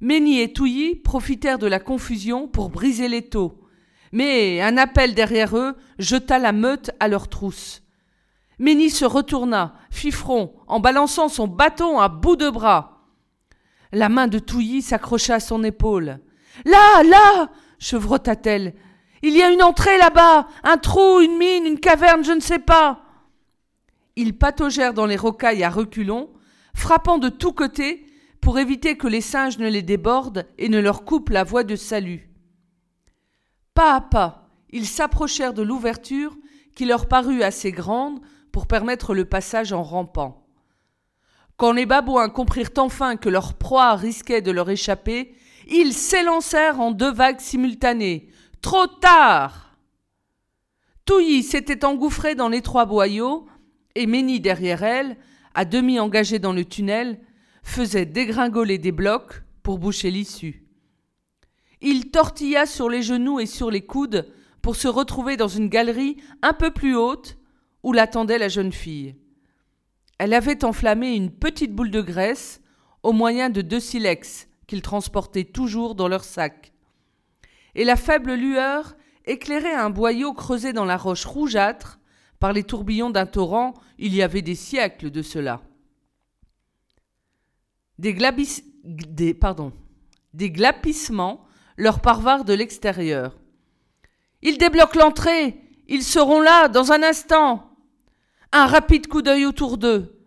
Méni 0.01 0.41
et 0.41 0.53
Touilly 0.53 0.95
profitèrent 0.95 1.59
de 1.59 1.67
la 1.67 1.81
confusion 1.81 2.47
pour 2.47 2.71
briser 2.71 3.09
les 3.09 3.29
taux. 3.29 3.61
Mais 4.13 4.61
un 4.61 4.77
appel 4.77 5.17
derrière 5.17 5.57
eux 5.57 5.75
jeta 5.99 6.39
la 6.39 6.53
meute 6.53 6.93
à 7.01 7.09
leur 7.09 7.27
trousse. 7.27 7.83
Méni 8.61 8.89
se 8.89 9.05
retourna, 9.05 9.75
fit 9.91 10.13
front, 10.13 10.55
en 10.69 10.79
balançant 10.79 11.29
son 11.29 11.49
bâton 11.49 11.99
à 11.99 12.09
bout 12.09 12.37
de 12.37 12.51
bras. 12.51 12.92
La 13.93 14.09
main 14.09 14.27
de 14.27 14.39
Touilly 14.39 14.83
s'accrocha 14.83 15.35
à 15.35 15.41
son 15.41 15.63
épaule. 15.65 16.19
Là, 16.65 17.03
là 17.03 17.51
chevrota-t-elle. 17.79 18.75
Il 19.23 19.37
y 19.37 19.43
a 19.43 19.51
une 19.51 19.63
entrée 19.63 19.99
là-bas, 19.99 20.49
un 20.65 20.77
trou, 20.79 21.21
une 21.21 21.37
mine, 21.37 21.67
une 21.67 21.79
caverne, 21.79 22.25
je 22.25 22.33
ne 22.33 22.41
sais 22.41 22.59
pas. 22.59 23.03
Ils 24.17 24.37
pataugèrent 24.37 24.95
dans 24.95 25.07
les 25.07 25.17
rocailles 25.17 25.65
à 25.65 25.71
reculons, 25.71 26.31
frappant 26.75 27.19
de 27.19 27.29
tous 27.29 27.53
côtés 27.53 28.07
pour 28.41 28.59
éviter 28.59 28.97
que 28.97 29.07
les 29.07 29.21
singes 29.21 29.59
ne 29.59 29.69
les 29.69 29.83
débordent 29.83 30.47
et 30.59 30.69
ne 30.69 30.81
leur 30.81 31.05
coupent 31.05 31.31
la 31.31 31.45
voie 31.45 31.65
de 31.65 31.77
salut. 31.77 32.31
Pas 33.75 33.95
à 33.95 34.01
pas, 34.01 34.49
ils 34.71 34.87
s'approchèrent 34.87 35.55
de 35.55 35.63
l'ouverture 35.63 36.37
qui 36.75 36.85
leur 36.85 37.07
parut 37.07 37.43
assez 37.43 37.71
grande 37.71 38.21
pour 38.51 38.67
permettre 38.67 39.15
le 39.15 39.25
passage 39.25 39.73
en 39.73 39.83
rampant. 39.83 40.42
Quand 41.57 41.73
les 41.73 41.87
babouins 41.87 42.29
comprirent 42.29 42.71
enfin 42.79 43.17
que 43.17 43.29
leur 43.29 43.55
proie 43.55 43.95
risquait 43.95 44.43
de 44.43 44.51
leur 44.51 44.71
échapper, 44.71 45.35
ils 45.69 45.93
s'élancèrent 45.93 46.81
en 46.81 46.91
deux 46.91 47.13
vagues 47.13 47.41
simultanées, 47.41 48.29
Trop 48.63 48.87
tard 48.87 49.77
Touilly 51.05 51.43
s'était 51.43 51.85
engouffrée 51.85 52.37
dans 52.37 52.49
l'étroit 52.49 52.87
boyau, 52.87 53.49
et 53.97 54.07
Ménie 54.07 54.39
derrière 54.39 54.85
elle, 54.85 55.17
à 55.53 55.65
demi 55.65 55.99
engagée 55.99 56.39
dans 56.39 56.53
le 56.53 56.65
tunnel, 56.65 57.21
faisait 57.65 58.07
dégringoler 58.07 58.79
des 58.79 58.93
blocs 58.93 59.43
pour 59.65 59.79
boucher 59.79 60.13
l'issue. 60.13 60.65
Il 61.81 62.13
tortilla 62.13 62.67
sur 62.67 62.89
les 62.89 63.03
genoux 63.03 63.41
et 63.41 63.47
sur 63.47 63.71
les 63.71 63.85
coudes 63.85 64.33
pour 64.63 64.77
se 64.77 64.87
retrouver 64.87 65.37
dans 65.37 65.49
une 65.49 65.69
galerie 65.69 66.17
un 66.43 66.53
peu 66.53 66.71
plus 66.71 66.95
haute 66.95 67.37
où 67.83 67.93
l'attendait 67.93 68.39
la 68.39 68.49
jeune 68.49 68.73
fille. 68.73 69.17
Elle 70.19 70.35
avait 70.35 70.65
enflammé 70.65 71.15
une 71.15 71.31
petite 71.31 71.75
boule 71.75 71.91
de 71.91 72.01
graisse 72.01 72.61
au 73.03 73.13
moyen 73.13 73.51
de 73.51 73.63
deux 73.63 73.81
silex 73.81 74.49
qu'ils 74.67 74.83
transportaient 74.83 75.45
toujours 75.45 75.95
dans 75.95 76.09
leur 76.09 76.25
sac 76.25 76.73
et 77.75 77.85
la 77.85 77.97
faible 77.97 78.35
lueur 78.35 78.97
éclairait 79.25 79.75
un 79.75 79.91
boyau 79.91 80.33
creusé 80.33 80.73
dans 80.73 80.85
la 80.85 80.97
roche 80.97 81.25
rougeâtre 81.25 81.99
par 82.39 82.53
les 82.53 82.65
tourbillons 82.65 83.11
d'un 83.11 83.27
torrent 83.27 83.75
il 83.99 84.15
y 84.15 84.23
avait 84.23 84.43
des 84.43 84.55
siècles 84.55 85.11
de 85.11 85.23
cela. 85.23 85.63
Des, 87.99 88.15
glapissements 90.51 91.45
leur 91.77 92.01
parvinrent 92.01 92.45
de 92.45 92.53
l'extérieur. 92.53 93.39
Ils 94.43 94.59
débloquent 94.59 94.99
l'entrée 94.99 95.61
Ils 95.87 96.03
seront 96.03 96.41
là 96.41 96.69
dans 96.69 96.91
un 96.91 97.03
instant 97.03 97.72
Un 98.53 98.67
rapide 98.67 99.07
coup 99.07 99.23
d'œil 99.23 99.47
autour 99.47 99.79
d'eux. 99.79 100.19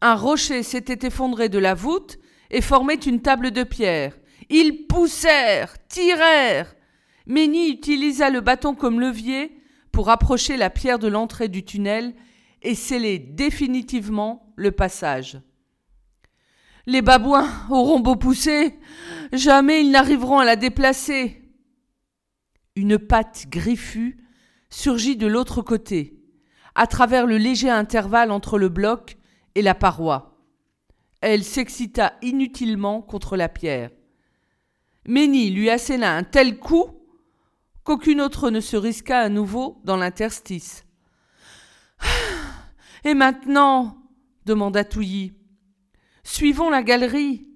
Un 0.00 0.14
rocher 0.14 0.62
s'était 0.62 1.06
effondré 1.06 1.48
de 1.48 1.58
la 1.58 1.74
voûte 1.74 2.18
et 2.50 2.60
formait 2.60 2.94
une 2.94 3.20
table 3.20 3.50
de 3.50 3.62
pierre. 3.62 4.16
Ils 4.48 4.86
poussèrent, 4.86 5.76
tirèrent, 5.88 6.74
Méni 7.26 7.70
utilisa 7.70 8.28
le 8.28 8.40
bâton 8.40 8.74
comme 8.74 9.00
levier 9.00 9.58
pour 9.92 10.10
approcher 10.10 10.56
la 10.56 10.70
pierre 10.70 10.98
de 10.98 11.08
l'entrée 11.08 11.48
du 11.48 11.64
tunnel 11.64 12.14
et 12.62 12.74
sceller 12.74 13.18
définitivement 13.18 14.52
le 14.56 14.72
passage. 14.72 15.40
Les 16.86 17.00
babouins 17.00 17.48
auront 17.70 18.00
beau 18.00 18.16
pousser, 18.16 18.78
jamais 19.32 19.80
ils 19.80 19.90
n'arriveront 19.90 20.38
à 20.38 20.44
la 20.44 20.56
déplacer. 20.56 21.40
Une 22.76 22.98
patte 22.98 23.46
griffue 23.48 24.18
surgit 24.68 25.16
de 25.16 25.26
l'autre 25.26 25.62
côté, 25.62 26.23
à 26.74 26.86
travers 26.86 27.26
le 27.26 27.38
léger 27.38 27.70
intervalle 27.70 28.30
entre 28.30 28.58
le 28.58 28.68
bloc 28.68 29.16
et 29.54 29.62
la 29.62 29.74
paroi. 29.74 30.38
Elle 31.20 31.44
s'excita 31.44 32.14
inutilement 32.22 33.00
contre 33.00 33.36
la 33.36 33.48
pierre. 33.48 33.90
Méni 35.06 35.50
lui 35.50 35.70
asséna 35.70 36.16
un 36.16 36.24
tel 36.24 36.58
coup 36.58 36.86
qu'aucune 37.84 38.20
autre 38.20 38.50
ne 38.50 38.60
se 38.60 38.76
risqua 38.76 39.18
à 39.18 39.28
nouveau 39.28 39.80
dans 39.84 39.96
l'interstice. 39.96 40.84
Et 43.04 43.14
maintenant 43.14 43.98
demanda 44.46 44.84
Touilly. 44.84 45.32
Suivons 46.22 46.70
la 46.70 46.82
galerie. 46.82 47.46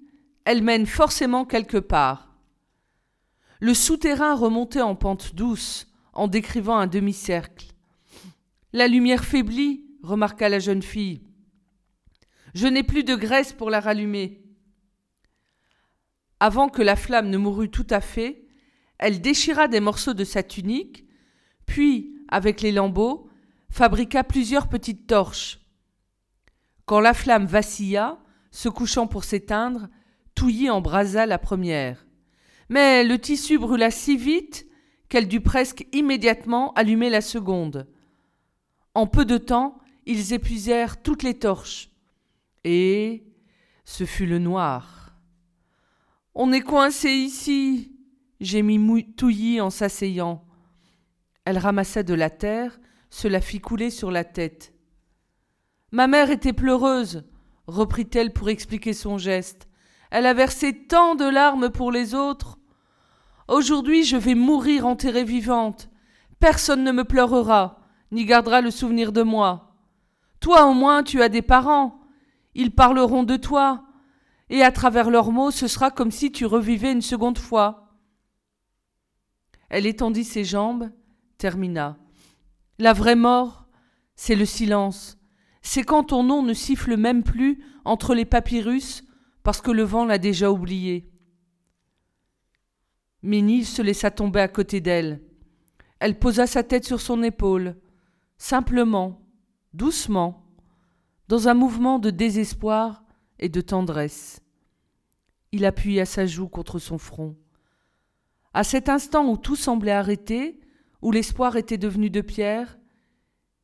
Elle 0.45 0.63
mène 0.63 0.85
forcément 0.85 1.45
quelque 1.45 1.77
part. 1.77 2.29
Le 3.59 3.73
souterrain 3.73 4.35
remontait 4.35 4.81
en 4.81 4.95
pente 4.95 5.35
douce, 5.35 5.87
en 6.13 6.27
décrivant 6.27 6.77
un 6.77 6.87
demi-cercle. 6.87 7.67
La 8.71 8.87
lumière 8.87 9.25
faiblit, 9.25 9.83
remarqua 10.03 10.47
la 10.47 10.59
jeune 10.59 10.83
fille. 10.83 11.23
Je 12.53 12.67
n'ai 12.67 12.83
plus 12.83 13.03
de 13.03 13.15
graisse 13.15 13.51
pour 13.51 13.71
la 13.71 13.79
rallumer. 13.79 14.43
Avant 16.39 16.69
que 16.69 16.81
la 16.83 16.95
flamme 16.95 17.29
ne 17.29 17.37
mourût 17.37 17.71
tout 17.71 17.87
à 17.89 17.99
fait, 17.99 18.45
elle 18.99 19.21
déchira 19.21 19.67
des 19.67 19.79
morceaux 19.79 20.13
de 20.13 20.23
sa 20.23 20.43
tunique, 20.43 21.05
puis, 21.65 22.15
avec 22.27 22.61
les 22.61 22.71
lambeaux, 22.71 23.29
fabriqua 23.71 24.23
plusieurs 24.23 24.69
petites 24.69 25.07
torches. 25.07 25.59
Quand 26.85 26.99
la 26.99 27.13
flamme 27.13 27.45
vacilla, 27.45 28.19
se 28.51 28.69
couchant 28.69 29.07
pour 29.07 29.23
s'éteindre, 29.23 29.89
Touilly 30.35 30.69
embrasa 30.69 31.25
la 31.25 31.37
première. 31.37 32.05
Mais 32.69 33.03
le 33.03 33.19
tissu 33.19 33.57
brûla 33.57 33.89
si 33.89 34.15
vite 34.15 34.67
qu'elle 35.07 35.27
dut 35.27 35.41
presque 35.41 35.87
immédiatement 35.91 36.71
allumer 36.73 37.09
la 37.09 37.21
seconde. 37.21 37.87
En 38.93 39.07
peu 39.07 39.25
de 39.25 39.37
temps, 39.37 39.79
ils 40.05 40.33
épuisèrent 40.33 41.01
toutes 41.01 41.23
les 41.23 41.37
torches. 41.37 41.89
Et 42.63 43.23
ce 43.85 44.05
fut 44.05 44.25
le 44.25 44.39
noir. 44.39 45.13
On 46.35 46.51
est 46.51 46.61
coincé 46.61 47.09
ici, 47.09 47.91
gémit 48.39 49.13
Touilly 49.15 49.61
en 49.61 49.69
s'asseyant. 49.69 50.45
Elle 51.45 51.57
ramassa 51.57 52.03
de 52.03 52.13
la 52.13 52.29
terre, 52.29 52.79
se 53.09 53.27
la 53.27 53.41
fit 53.41 53.59
couler 53.59 53.89
sur 53.89 54.11
la 54.11 54.23
tête. 54.23 54.73
Ma 55.91 56.07
mère 56.07 56.29
était 56.29 56.53
pleureuse, 56.53 57.23
reprit-elle 57.67 58.31
pour 58.31 58.49
expliquer 58.49 58.93
son 58.93 59.17
geste. 59.17 59.67
Elle 60.11 60.25
a 60.25 60.33
versé 60.33 60.85
tant 60.87 61.15
de 61.15 61.25
larmes 61.25 61.69
pour 61.69 61.91
les 61.91 62.13
autres. 62.13 62.59
Aujourd'hui 63.47 64.03
je 64.03 64.17
vais 64.17 64.35
mourir 64.35 64.85
enterrée 64.85 65.23
vivante. 65.23 65.89
Personne 66.39 66.83
ne 66.83 66.91
me 66.91 67.03
pleurera, 67.03 67.78
ni 68.11 68.25
gardera 68.25 68.61
le 68.61 68.71
souvenir 68.71 69.11
de 69.11 69.21
moi. 69.21 69.75
Toi 70.39 70.65
au 70.65 70.73
moins 70.73 71.03
tu 71.03 71.21
as 71.21 71.29
des 71.29 71.41
parents. 71.41 71.99
Ils 72.55 72.71
parleront 72.71 73.23
de 73.23 73.35
toi, 73.35 73.83
et 74.49 74.63
à 74.63 74.71
travers 74.71 75.09
leurs 75.09 75.31
mots 75.31 75.51
ce 75.51 75.67
sera 75.67 75.91
comme 75.91 76.11
si 76.11 76.31
tu 76.31 76.45
revivais 76.45 76.91
une 76.91 77.01
seconde 77.01 77.37
fois. 77.37 77.95
Elle 79.69 79.85
étendit 79.85 80.23
ses 80.23 80.43
jambes, 80.43 80.91
termina. 81.37 81.97
La 82.79 82.93
vraie 82.93 83.15
mort, 83.15 83.67
c'est 84.15 84.35
le 84.35 84.45
silence. 84.45 85.17
c'est 85.61 85.83
quand 85.83 86.05
ton 86.05 86.23
nom 86.23 86.41
ne 86.41 86.53
siffle 86.53 86.97
même 86.97 87.23
plus 87.23 87.63
entre 87.85 88.15
les 88.15 88.25
papyrus 88.25 89.03
parce 89.43 89.61
que 89.61 89.71
le 89.71 89.83
vent 89.83 90.05
l'a 90.05 90.17
déjà 90.17 90.51
oublié. 90.51 91.11
Ménie 93.21 93.65
se 93.65 93.81
laissa 93.81 94.11
tomber 94.11 94.39
à 94.39 94.47
côté 94.47 94.79
d'elle. 94.79 95.21
Elle 95.99 96.17
posa 96.17 96.47
sa 96.47 96.63
tête 96.63 96.85
sur 96.85 97.01
son 97.01 97.21
épaule, 97.23 97.75
simplement, 98.39 99.21
doucement, 99.73 100.43
dans 101.27 101.47
un 101.47 101.53
mouvement 101.53 101.99
de 101.99 102.09
désespoir 102.09 103.03
et 103.37 103.49
de 103.49 103.61
tendresse. 103.61 104.41
Il 105.51 105.65
appuya 105.65 106.05
sa 106.05 106.25
joue 106.25 106.47
contre 106.47 106.79
son 106.79 106.97
front. 106.97 107.37
À 108.53 108.63
cet 108.63 108.89
instant 108.89 109.29
où 109.29 109.37
tout 109.37 109.55
semblait 109.55 109.91
arrêté, 109.91 110.59
où 111.03 111.11
l'espoir 111.11 111.55
était 111.55 111.77
devenu 111.77 112.09
de 112.09 112.21
pierre, 112.21 112.79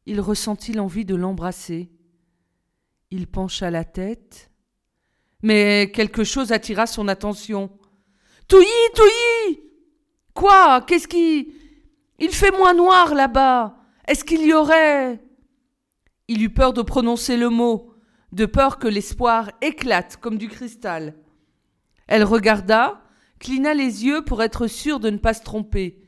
il 0.06 0.22
ressentit 0.22 0.74
l'envie 0.74 1.06
de 1.06 1.16
l'embrasser. 1.16 1.90
Il 3.10 3.28
pencha 3.28 3.72
la 3.72 3.84
tête, 3.84 4.52
mais 5.42 5.92
quelque 5.94 6.24
chose 6.24 6.52
attira 6.52 6.86
son 6.86 7.08
attention. 7.08 7.72
Touilly, 8.48 8.68
Touilly 8.94 9.62
Quoi? 10.34 10.82
Qu'est-ce 10.82 11.08
qui? 11.08 11.54
Il 12.20 12.30
fait 12.30 12.52
moins 12.52 12.74
noir 12.74 13.16
là-bas. 13.16 13.75
Est-ce 14.08 14.24
qu'il 14.24 14.46
y 14.46 14.54
aurait. 14.54 15.20
Il 16.28 16.44
eut 16.44 16.54
peur 16.54 16.74
de 16.74 16.82
prononcer 16.82 17.38
le 17.38 17.50
mot, 17.50 17.94
de 18.32 18.46
peur 18.46 18.80
que 18.80 18.88
l'espoir 18.88 19.52
éclate 19.62 20.18
comme 20.18 20.38
du 20.38 20.48
cristal. 20.48 21.16
Elle 22.08 22.24
regarda, 22.24 23.02
clina 23.40 23.74
les 23.74 24.06
yeux 24.06 24.24
pour 24.24 24.44
être 24.44 24.68
sûre 24.68 25.00
de 25.00 25.10
ne 25.10 25.18
pas 25.18 25.34
se 25.34 25.44
tromper. 25.44 26.02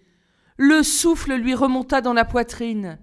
Le 0.57 0.83
souffle 0.83 1.35
lui 1.35 1.53
remonta 1.53 2.01
dans 2.01 2.13
la 2.13 2.25
poitrine. 2.25 2.99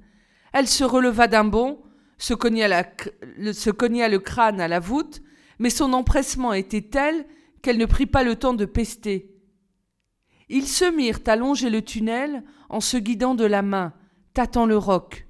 Elle 0.53 0.69
se 0.69 0.85
releva 0.85 1.27
d'un 1.29 1.45
bond, 1.45 1.83
se 2.19 2.35
cogna, 2.35 2.85
se 3.53 3.71
cogna 3.71 4.09
le 4.09 4.19
crâne 4.19 4.61
à 4.61 4.69
la 4.69 4.81
voûte, 4.81 5.23
mais 5.59 5.71
son 5.71 5.93
empressement 5.93 6.53
était 6.53 6.83
tel 6.83 7.27
qu'elle 7.63 7.79
ne 7.79 7.87
prit 7.87 8.07
pas 8.07 8.23
le 8.23 8.37
temps 8.37 8.55
de 8.55 8.65
pester. 8.65 9.35
Ils 10.49 10.67
se 10.67 10.85
mirent 10.85 11.21
à 11.27 11.37
longer 11.37 11.71
le 11.71 11.83
tunnel 11.83 12.45
en 12.69 12.81
se 12.81 12.97
guidant 12.97 13.35
de 13.35 13.45
la 13.45 13.63
main, 13.63 13.93
tâtant 14.35 14.67
le 14.67 14.77
roc. 14.77 15.27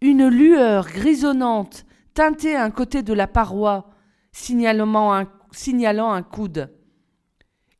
Une 0.00 0.28
lueur 0.28 0.86
grisonnante 0.86 1.84
teintait 2.14 2.56
un 2.56 2.70
côté 2.70 3.02
de 3.02 3.12
la 3.12 3.26
paroi, 3.26 3.90
signalant 4.32 5.12
un, 5.12 6.22
coude. 6.22 6.72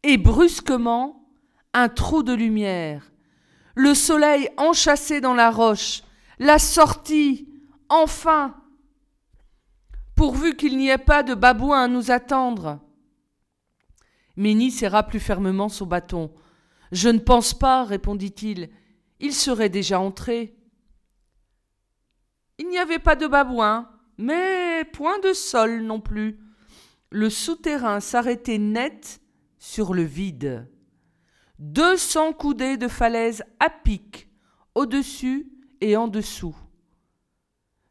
Et 0.03 0.19
brusquement, 0.19 1.29
un 1.75 1.89
trou 1.89 2.23
de 2.23 2.33
lumière. 2.33 3.13
Le 3.75 3.95
soleil 3.95 4.49
enchâssé 4.57 5.21
dans 5.21 5.35
la 5.35 5.51
roche, 5.51 6.03
la 6.39 6.59
sortie, 6.59 7.49
enfin. 7.89 8.57
Pourvu 10.17 10.57
qu'il 10.57 10.77
n'y 10.77 10.89
ait 10.89 10.99
pas 10.99 11.23
de 11.23 11.35
babouin 11.35 11.85
à 11.85 11.89
nous 11.89 12.11
attendre. 12.11 12.81
Ménie 14.37 14.73
serra 14.73 15.05
plus 15.05 15.21
fermement 15.21 15.69
son 15.69 15.87
bâton. 15.87 16.33
Je 16.91 17.09
ne 17.09 17.19
pense 17.19 17.55
pas, 17.55 17.85
répondit-il. 17.85 18.71
Il 19.21 19.35
serait 19.35 19.69
déjà 19.69 20.01
entré. 20.01 20.57
Il 22.59 22.69
n'y 22.69 22.79
avait 22.79 22.99
pas 22.99 23.17
de 23.17 23.27
babouin, 23.27 23.89
mais 24.17 24.85
point 24.93 25.19
de 25.21 25.33
sol 25.33 25.83
non 25.83 26.01
plus. 26.01 26.39
Le 27.11 27.31
souterrain 27.31 28.01
s'arrêtait 28.01 28.59
net 28.59 29.21
sur 29.59 29.95
le 29.95 30.03
vide. 30.03 30.69
Deux 31.59 31.97
cents 31.97 32.33
coudées 32.33 32.77
de 32.77 32.89
falaise 32.89 33.43
à 33.59 33.71
pic, 33.71 34.29
au-dessus 34.75 35.53
et 35.81 35.97
en 35.97 36.07
dessous. 36.07 36.57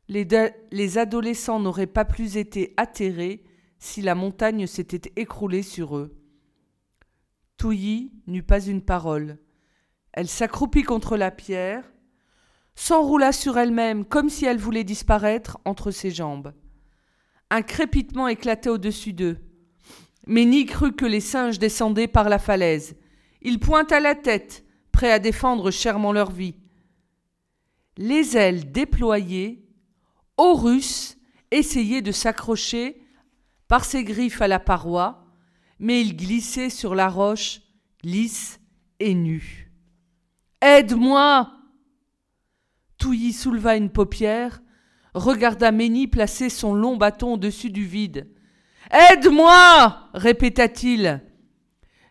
Les, 0.07 0.25
les 0.71 0.97
adolescents 0.97 1.59
n'auraient 1.59 1.87
pas 1.87 2.05
plus 2.05 2.37
été 2.37 2.73
atterrés 2.77 3.43
si 3.79 4.01
la 4.01 4.15
montagne 4.15 4.67
s'était 4.67 5.11
écroulée 5.15 5.63
sur 5.63 5.97
eux. 5.97 6.15
Touilly 7.57 8.13
n'eut 8.27 8.43
pas 8.43 8.61
une 8.61 8.81
parole. 8.81 9.37
Elle 10.17 10.27
s'accroupit 10.27 10.81
contre 10.81 11.15
la 11.15 11.29
pierre, 11.29 11.83
s'enroula 12.73 13.31
sur 13.31 13.55
elle-même 13.59 14.03
comme 14.03 14.29
si 14.29 14.45
elle 14.45 14.57
voulait 14.57 14.83
disparaître 14.83 15.59
entre 15.63 15.91
ses 15.91 16.09
jambes. 16.09 16.55
Un 17.51 17.61
crépitement 17.61 18.27
éclatait 18.27 18.71
au-dessus 18.71 19.13
d'eux. 19.13 19.37
Ménie 20.25 20.65
crut 20.65 20.95
que 20.95 21.05
les 21.05 21.19
singes 21.19 21.59
descendaient 21.59 22.07
par 22.07 22.29
la 22.29 22.39
falaise. 22.39 22.95
Il 23.43 23.59
pointa 23.59 23.99
la 23.99 24.15
tête, 24.15 24.65
prêt 24.91 25.11
à 25.11 25.19
défendre 25.19 25.69
chèrement 25.69 26.11
leur 26.11 26.31
vie. 26.31 26.55
Les 27.95 28.35
ailes 28.35 28.71
déployées, 28.71 29.69
Horus 30.35 31.19
essayait 31.51 32.01
de 32.01 32.11
s'accrocher 32.11 33.03
par 33.67 33.85
ses 33.85 34.03
griffes 34.03 34.41
à 34.41 34.47
la 34.47 34.59
paroi, 34.59 35.27
mais 35.77 36.01
il 36.01 36.17
glissait 36.17 36.71
sur 36.71 36.95
la 36.95 37.07
roche, 37.07 37.61
lisse 38.01 38.59
et 38.99 39.13
nue. 39.13 39.66
Aide-moi 40.61 41.51
Touilly 42.97 43.31
souleva 43.31 43.75
une 43.75 43.91
paupière, 43.91 44.61
regarda 45.13 45.71
Ménie 45.71 46.07
placer 46.07 46.49
son 46.49 46.73
long 46.73 46.97
bâton 46.97 47.33
au-dessus 47.33 47.69
du 47.69 47.85
vide. 47.85 48.27
Aide-moi 48.91 50.09
répéta-t-il. 50.13 51.21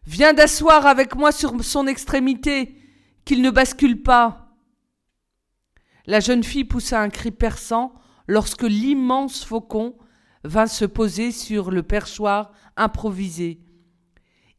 Viens 0.05 0.33
d'asseoir 0.33 0.87
avec 0.87 1.17
moi 1.17 1.33
sur 1.33 1.65
son 1.65 1.89
extrémité, 1.89 2.77
qu'il 3.25 3.43
ne 3.43 3.51
bascule 3.51 4.03
pas. 4.03 4.57
La 6.07 6.21
jeune 6.21 6.45
fille 6.45 6.65
poussa 6.65 7.01
un 7.01 7.09
cri 7.09 7.33
perçant 7.33 7.95
lorsque 8.29 8.63
l'immense 8.63 9.45
faucon 9.45 9.97
vint 10.45 10.69
se 10.69 10.85
poser 10.85 11.33
sur 11.33 11.73
le 11.73 11.83
perchoir 11.83 12.53
improvisé. 12.77 13.61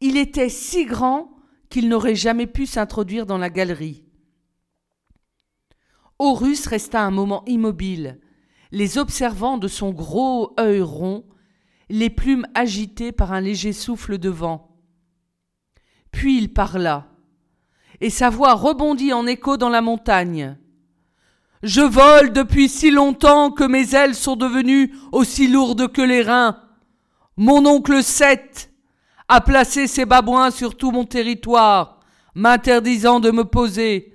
Il 0.02 0.18
était 0.18 0.50
si 0.50 0.86
grand 0.86 1.37
qu'il 1.70 1.90
n'aurait 1.90 2.16
jamais 2.16 2.48
pu 2.48 2.66
s'introduire 2.66 3.26
dans 3.26 3.38
la 3.38 3.50
galerie. 3.50 4.04
Horus 6.20 6.66
resta 6.66 7.02
un 7.02 7.12
moment 7.12 7.44
immobile, 7.46 8.20
les 8.72 8.98
observant 8.98 9.58
de 9.58 9.68
son 9.68 9.92
gros 9.92 10.54
œil 10.60 10.82
rond, 10.82 11.26
les 11.90 12.10
plumes 12.10 12.48
agitées 12.54 13.12
par 13.12 13.34
un 13.34 13.42
léger 13.42 13.74
souffle 13.74 14.18
de 14.18 14.30
vent. 14.30 14.76
Puis 16.12 16.38
il 16.38 16.54
parla, 16.54 17.08
et 18.02 18.10
sa 18.10 18.30
voix 18.30 18.54
rebondit 18.54 19.14
en 19.14 19.28
écho 19.28 19.58
dans 19.58 19.70
la 19.70 19.82
montagne. 19.82 20.58
Je 21.64 21.82
vole 21.82 22.34
depuis 22.34 22.70
si 22.70 22.92
longtemps 22.92 23.52
que 23.52 23.64
mes 23.64 23.96
ailes 23.96 24.16
sont 24.16 24.36
devenues 24.36 24.94
aussi 25.12 25.48
lourdes 25.48 25.92
que 25.92 26.02
les 26.02 26.22
reins. 26.22 26.62
Mon 27.36 27.66
oncle 27.66 28.04
Seth 28.04 28.72
a 29.28 29.42
placé 29.42 29.88
ses 29.88 30.06
babouins 30.06 30.52
sur 30.52 30.76
tout 30.76 30.92
mon 30.92 31.06
territoire, 31.06 32.00
m'interdisant 32.36 33.20
de 33.20 33.32
me 33.32 33.44
poser. 33.44 34.14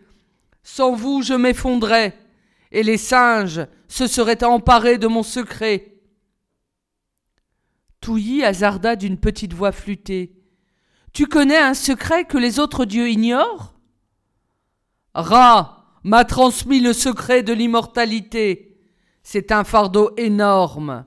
Sans 0.63 0.95
vous, 0.95 1.23
je 1.23 1.35
m'effondrais, 1.35 2.19
et 2.71 2.83
les 2.83 2.97
singes 2.97 3.67
se 3.89 4.07
seraient 4.07 4.45
emparés 4.45 4.99
de 4.99 5.07
mon 5.07 5.23
secret. 5.23 5.93
Touilly 8.01 8.43
hasarda 8.43 8.97
d'une 8.97 9.19
petite 9.19 9.53
voix 9.53 9.73
flûtée. 9.73 10.43
Tu 11.13 11.27
connais 11.27 11.59
un 11.59 11.75
secret 11.75 12.25
que 12.25 12.39
les 12.39 12.59
autres 12.59 12.85
dieux 12.85 13.11
ignorent? 13.11 13.75
Ra 15.15 15.79
m'a 16.05 16.25
transmis 16.25 16.81
le 16.81 16.93
secret 16.93 17.43
de 17.43 17.53
l'immortalité. 17.53 18.79
C'est 19.23 19.53
un 19.53 19.63
fardeau 19.63 20.11
énorme. 20.17 21.05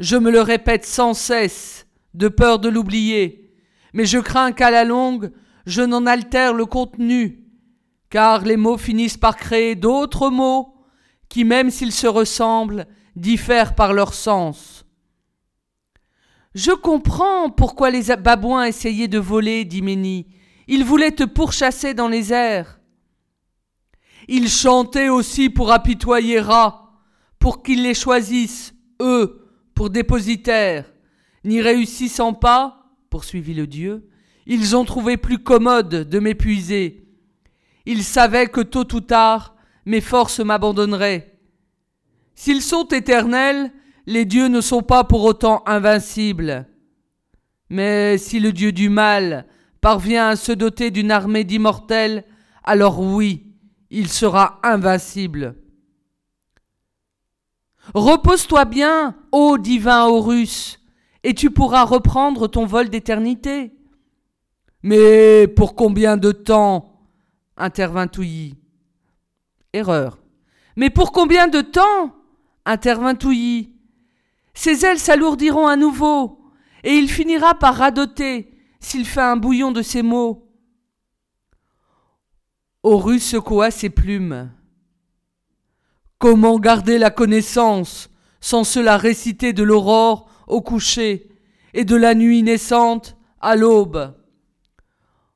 Je 0.00 0.16
me 0.16 0.30
le 0.30 0.40
répète 0.40 0.84
sans 0.84 1.14
cesse, 1.14 1.83
de 2.14 2.28
peur 2.28 2.58
de 2.58 2.68
l'oublier, 2.68 3.52
mais 3.92 4.06
je 4.06 4.18
crains 4.18 4.52
qu'à 4.52 4.70
la 4.70 4.84
longue 4.84 5.32
je 5.66 5.82
n'en 5.82 6.06
altère 6.06 6.52
le 6.52 6.66
contenu, 6.66 7.44
car 8.10 8.42
les 8.44 8.56
mots 8.56 8.78
finissent 8.78 9.16
par 9.16 9.36
créer 9.36 9.74
d'autres 9.74 10.30
mots 10.30 10.74
qui, 11.28 11.44
même 11.44 11.70
s'ils 11.70 11.92
se 11.92 12.06
ressemblent, 12.06 12.86
diffèrent 13.16 13.74
par 13.74 13.92
leur 13.92 14.14
sens. 14.14 14.84
Je 16.54 16.70
comprends 16.70 17.50
pourquoi 17.50 17.90
les 17.90 18.14
babouins 18.16 18.64
essayaient 18.64 19.08
de 19.08 19.18
voler, 19.18 19.64
dit 19.64 19.82
Ménie. 19.82 20.28
Ils 20.68 20.84
voulaient 20.84 21.10
te 21.10 21.24
pourchasser 21.24 21.94
dans 21.94 22.08
les 22.08 22.32
airs. 22.32 22.78
Ils 24.28 24.48
chantaient 24.48 25.08
aussi 25.08 25.50
pour 25.50 25.72
apitoyer 25.72 26.40
Ra, 26.40 26.92
pour 27.38 27.62
qu'ils 27.62 27.82
les 27.82 27.94
choisissent, 27.94 28.74
eux, 29.02 29.50
pour 29.74 29.90
dépositaires. 29.90 30.93
N'y 31.44 31.60
réussissant 31.60 32.32
pas, 32.32 32.90
poursuivit 33.10 33.54
le 33.54 33.66
dieu, 33.66 34.08
ils 34.46 34.76
ont 34.76 34.84
trouvé 34.84 35.16
plus 35.16 35.38
commode 35.38 36.08
de 36.08 36.18
m'épuiser. 36.18 37.06
Ils 37.86 38.04
savaient 38.04 38.48
que 38.48 38.60
tôt 38.60 38.86
ou 38.94 39.00
tard, 39.00 39.54
mes 39.86 40.00
forces 40.00 40.40
m'abandonneraient. 40.40 41.38
S'ils 42.34 42.62
sont 42.62 42.88
éternels, 42.88 43.70
les 44.06 44.24
dieux 44.24 44.48
ne 44.48 44.60
sont 44.60 44.82
pas 44.82 45.04
pour 45.04 45.22
autant 45.24 45.62
invincibles. 45.66 46.66
Mais 47.70 48.18
si 48.18 48.40
le 48.40 48.52
dieu 48.52 48.72
du 48.72 48.88
mal 48.88 49.46
parvient 49.80 50.28
à 50.28 50.36
se 50.36 50.52
doter 50.52 50.90
d'une 50.90 51.10
armée 51.10 51.44
d'immortels, 51.44 52.24
alors 52.62 53.00
oui, 53.00 53.54
il 53.90 54.08
sera 54.08 54.60
invincible. 54.62 55.56
Repose-toi 57.94 58.64
bien, 58.64 59.16
ô 59.30 59.58
divin 59.58 60.06
Horus, 60.06 60.78
et 61.24 61.34
tu 61.34 61.50
pourras 61.50 61.84
reprendre 61.84 62.46
ton 62.46 62.66
vol 62.66 62.90
d'éternité. 62.90 63.72
Mais 64.82 65.48
pour 65.48 65.74
combien 65.74 66.16
de 66.16 66.30
temps? 66.30 67.00
intervint 67.56 68.06
Touilly. 68.06 68.56
Erreur. 69.72 70.18
Mais 70.76 70.90
pour 70.90 71.12
combien 71.12 71.48
de 71.48 71.62
temps? 71.62 72.14
intervint 72.66 73.14
Touilly. 73.14 73.72
Ses 74.52 74.84
ailes 74.84 74.98
s'alourdiront 74.98 75.66
à 75.66 75.76
nouveau, 75.76 76.40
et 76.84 76.92
il 76.92 77.08
finira 77.08 77.54
par 77.54 77.76
radoter 77.76 78.52
s'il 78.78 79.06
fait 79.06 79.22
un 79.22 79.36
bouillon 79.36 79.72
de 79.72 79.82
ses 79.82 80.02
mots. 80.02 80.46
Horus 82.82 83.24
secoua 83.24 83.70
ses 83.70 83.88
plumes. 83.88 84.52
Comment 86.18 86.58
garder 86.58 86.98
la 86.98 87.10
connaissance 87.10 88.10
sans 88.40 88.64
cela 88.64 88.98
réciter 88.98 89.54
de 89.54 89.62
l'aurore 89.62 90.28
au 90.46 90.60
coucher 90.60 91.28
et 91.72 91.84
de 91.84 91.96
la 91.96 92.14
nuit 92.14 92.42
naissante 92.42 93.16
à 93.40 93.56
l'aube 93.56 94.14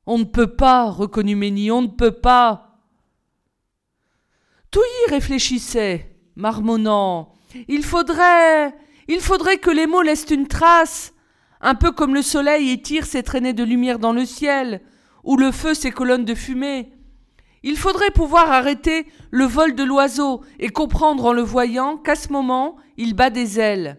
On 0.07 0.19
ne 0.19 0.25
peut 0.25 0.55
pas, 0.55 0.91
reconnut 0.91 1.37
Ménie, 1.37 1.71
on 1.71 1.83
ne 1.83 1.89
peut 1.89 2.13
pas. 2.13 2.79
Touilly 4.71 5.11
réfléchissait, 5.11 6.15
marmonnant. 6.37 7.33
Il 7.69 7.85
faudrait. 7.85 8.75
Il 9.09 9.21
faudrait 9.21 9.57
que 9.57 9.71
les 9.71 9.87
mots 9.87 10.03
laissent 10.03 10.31
une 10.31 10.47
trace, 10.47 11.15
un 11.63 11.75
peu 11.75 11.93
comme 11.93 12.15
le 12.15 12.21
soleil 12.21 12.71
étire 12.71 13.07
ses 13.07 13.23
traînées 13.23 13.55
de 13.55 13.65
lumière 13.65 13.99
dans 13.99 14.13
le 14.13 14.27
ciel, 14.27 14.83
ou 15.25 15.37
le 15.39 15.51
feu 15.51 15.73
ses 15.73 15.91
colonnes 15.91 16.27
de 16.27 16.35
fumée. 16.35 16.93
Il 17.63 17.77
faudrait 17.77 18.11
pouvoir 18.11 18.51
arrêter 18.51 19.07
le 19.31 19.45
vol 19.45 19.75
de 19.75 19.83
l'oiseau 19.83 20.43
et 20.59 20.69
comprendre 20.69 21.25
en 21.25 21.33
le 21.33 21.43
voyant 21.43 21.97
qu'à 21.97 22.15
ce 22.15 22.33
moment 22.33 22.77
il 22.97 23.15
bat 23.15 23.31
des 23.31 23.59
ailes. 23.59 23.99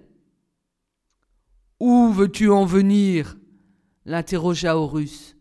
Où 1.80 2.10
veux-tu 2.12 2.50
en 2.50 2.66
venir? 2.66 3.38
l'interrogea 4.06 4.76
Horus. 4.76 5.38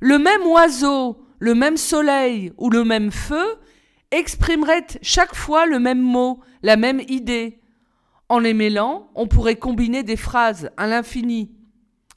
Le 0.00 0.18
même 0.18 0.46
oiseau, 0.46 1.24
le 1.38 1.54
même 1.54 1.76
soleil 1.76 2.52
ou 2.56 2.70
le 2.70 2.84
même 2.84 3.10
feu 3.10 3.56
exprimerait 4.10 4.86
chaque 5.02 5.34
fois 5.34 5.66
le 5.66 5.78
même 5.78 6.00
mot, 6.00 6.40
la 6.62 6.76
même 6.76 7.00
idée. 7.08 7.60
En 8.28 8.38
les 8.38 8.54
mêlant, 8.54 9.10
on 9.14 9.26
pourrait 9.26 9.56
combiner 9.56 10.02
des 10.02 10.16
phrases 10.16 10.70
à 10.76 10.86
l'infini. 10.86 11.52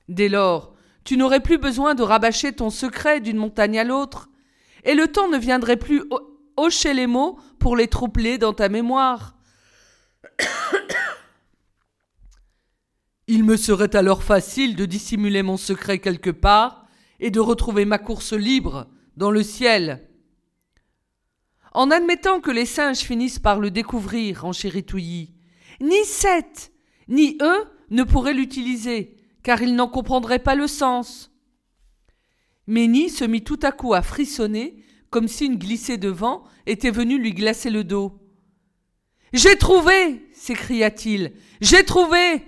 Dès 0.07 0.29
lors, 0.29 0.73
tu 1.03 1.17
n'aurais 1.17 1.39
plus 1.39 1.57
besoin 1.57 1.95
de 1.95 2.03
rabâcher 2.03 2.53
ton 2.53 2.69
secret 2.69 3.19
d'une 3.19 3.37
montagne 3.37 3.79
à 3.79 3.83
l'autre, 3.83 4.29
et 4.83 4.93
le 4.93 5.07
temps 5.07 5.27
ne 5.27 5.37
viendrait 5.37 5.77
plus 5.77 6.03
hocher 6.57 6.93
les 6.93 7.07
mots 7.07 7.39
pour 7.59 7.75
les 7.75 7.87
troubler 7.87 8.37
dans 8.37 8.53
ta 8.53 8.69
mémoire. 8.69 9.35
Il 13.27 13.43
me 13.43 13.57
serait 13.57 13.95
alors 13.95 14.21
facile 14.21 14.75
de 14.75 14.85
dissimuler 14.85 15.41
mon 15.41 15.57
secret 15.57 15.99
quelque 15.99 16.29
part 16.29 16.85
et 17.19 17.31
de 17.31 17.39
retrouver 17.39 17.85
ma 17.85 17.97
course 17.97 18.33
libre 18.33 18.87
dans 19.17 19.31
le 19.31 19.41
ciel. 19.41 20.07
En 21.73 21.89
admettant 21.89 22.39
que 22.39 22.51
les 22.51 22.65
singes 22.65 22.99
finissent 22.99 23.39
par 23.39 23.59
le 23.59 23.71
découvrir, 23.71 24.45
en 24.45 24.51
Touilly, 24.51 25.33
ni 25.81 26.05
Seth, 26.05 26.71
ni 27.07 27.37
eux 27.41 27.65
ne 27.89 28.03
pourraient 28.03 28.33
l'utiliser, 28.33 29.17
car 29.43 29.61
ils 29.61 29.75
n'en 29.75 29.87
comprendraient 29.87 30.39
pas 30.39 30.55
le 30.55 30.67
sens. 30.67 31.31
Ménie 32.67 33.09
se 33.09 33.25
mit 33.25 33.43
tout 33.43 33.59
à 33.63 33.71
coup 33.71 33.93
à 33.93 34.01
frissonner, 34.01 34.83
comme 35.09 35.27
si 35.27 35.45
une 35.45 35.57
glissée 35.57 35.97
de 35.97 36.09
vent 36.09 36.43
était 36.65 36.91
venue 36.91 37.17
lui 37.19 37.33
glacer 37.33 37.69
le 37.69 37.83
dos. 37.83 38.19
J'ai 39.33 39.57
trouvé 39.57 40.29
s'écria-t-il. 40.31 41.33
J'ai 41.61 41.83
trouvé 41.83 42.43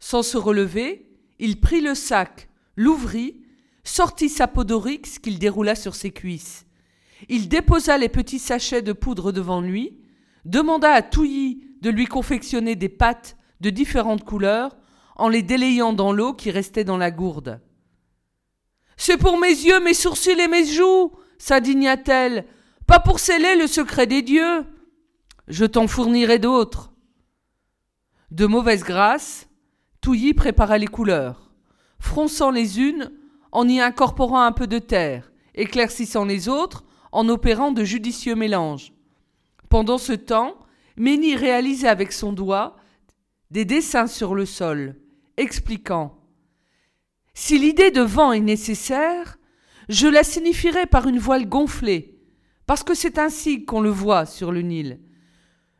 Sans 0.00 0.22
se 0.22 0.36
relever, 0.36 1.10
il 1.38 1.60
prit 1.60 1.80
le 1.80 1.94
sac, 1.94 2.48
l'ouvrit, 2.76 3.42
sortit 3.84 4.28
sa 4.28 4.46
podorix 4.46 5.02
qu'il 5.22 5.38
déroula 5.38 5.74
sur 5.74 5.94
ses 5.94 6.10
cuisses. 6.10 6.66
Il 7.28 7.48
déposa 7.48 7.98
les 7.98 8.08
petits 8.08 8.38
sachets 8.38 8.82
de 8.82 8.92
poudre 8.92 9.32
devant 9.32 9.60
lui, 9.60 9.98
demanda 10.44 10.92
à 10.92 11.02
Touilly 11.02 11.62
de 11.80 11.90
lui 11.90 12.06
confectionner 12.06 12.76
des 12.76 12.88
pâtes 12.88 13.36
de 13.60 13.70
différentes 13.70 14.24
couleurs 14.24 14.76
en 15.16 15.28
les 15.28 15.42
délayant 15.42 15.92
dans 15.92 16.12
l'eau 16.12 16.32
qui 16.32 16.50
restait 16.50 16.84
dans 16.84 16.96
la 16.96 17.10
gourde. 17.10 17.60
C'est 18.96 19.16
pour 19.16 19.38
mes 19.38 19.48
yeux, 19.48 19.80
mes 19.80 19.94
sourcils 19.94 20.40
et 20.40 20.48
mes 20.48 20.66
joues, 20.66 21.12
s'indigna-t-elle, 21.38 22.46
pas 22.86 23.00
pour 23.00 23.20
sceller 23.20 23.56
le 23.56 23.66
secret 23.66 24.06
des 24.06 24.22
dieux. 24.22 24.64
Je 25.46 25.64
t'en 25.64 25.86
fournirai 25.86 26.38
d'autres. 26.38 26.92
De 28.30 28.46
mauvaise 28.46 28.84
grâce, 28.84 29.47
Touilly 30.00 30.34
prépara 30.34 30.78
les 30.78 30.86
couleurs, 30.86 31.50
fronçant 31.98 32.50
les 32.50 32.80
unes 32.80 33.10
en 33.52 33.68
y 33.68 33.80
incorporant 33.80 34.42
un 34.42 34.52
peu 34.52 34.66
de 34.66 34.78
terre, 34.78 35.32
éclaircissant 35.54 36.24
les 36.24 36.48
autres 36.48 36.84
en 37.12 37.28
opérant 37.28 37.72
de 37.72 37.84
judicieux 37.84 38.34
mélanges. 38.34 38.92
Pendant 39.68 39.98
ce 39.98 40.12
temps, 40.12 40.58
Ménie 40.96 41.36
réalisait 41.36 41.88
avec 41.88 42.12
son 42.12 42.32
doigt 42.32 42.76
des 43.50 43.64
dessins 43.64 44.06
sur 44.06 44.34
le 44.34 44.46
sol, 44.46 44.96
expliquant 45.36 46.18
si 47.40 47.56
l'idée 47.56 47.92
de 47.92 48.00
vent 48.00 48.32
est 48.32 48.40
nécessaire, 48.40 49.38
je 49.88 50.08
la 50.08 50.24
signifierai 50.24 50.86
par 50.86 51.06
une 51.06 51.20
voile 51.20 51.48
gonflée, 51.48 52.18
parce 52.66 52.82
que 52.82 52.94
c'est 52.94 53.16
ainsi 53.16 53.64
qu'on 53.64 53.80
le 53.80 53.90
voit 53.90 54.26
sur 54.26 54.50
le 54.50 54.60
Nil. 54.62 54.98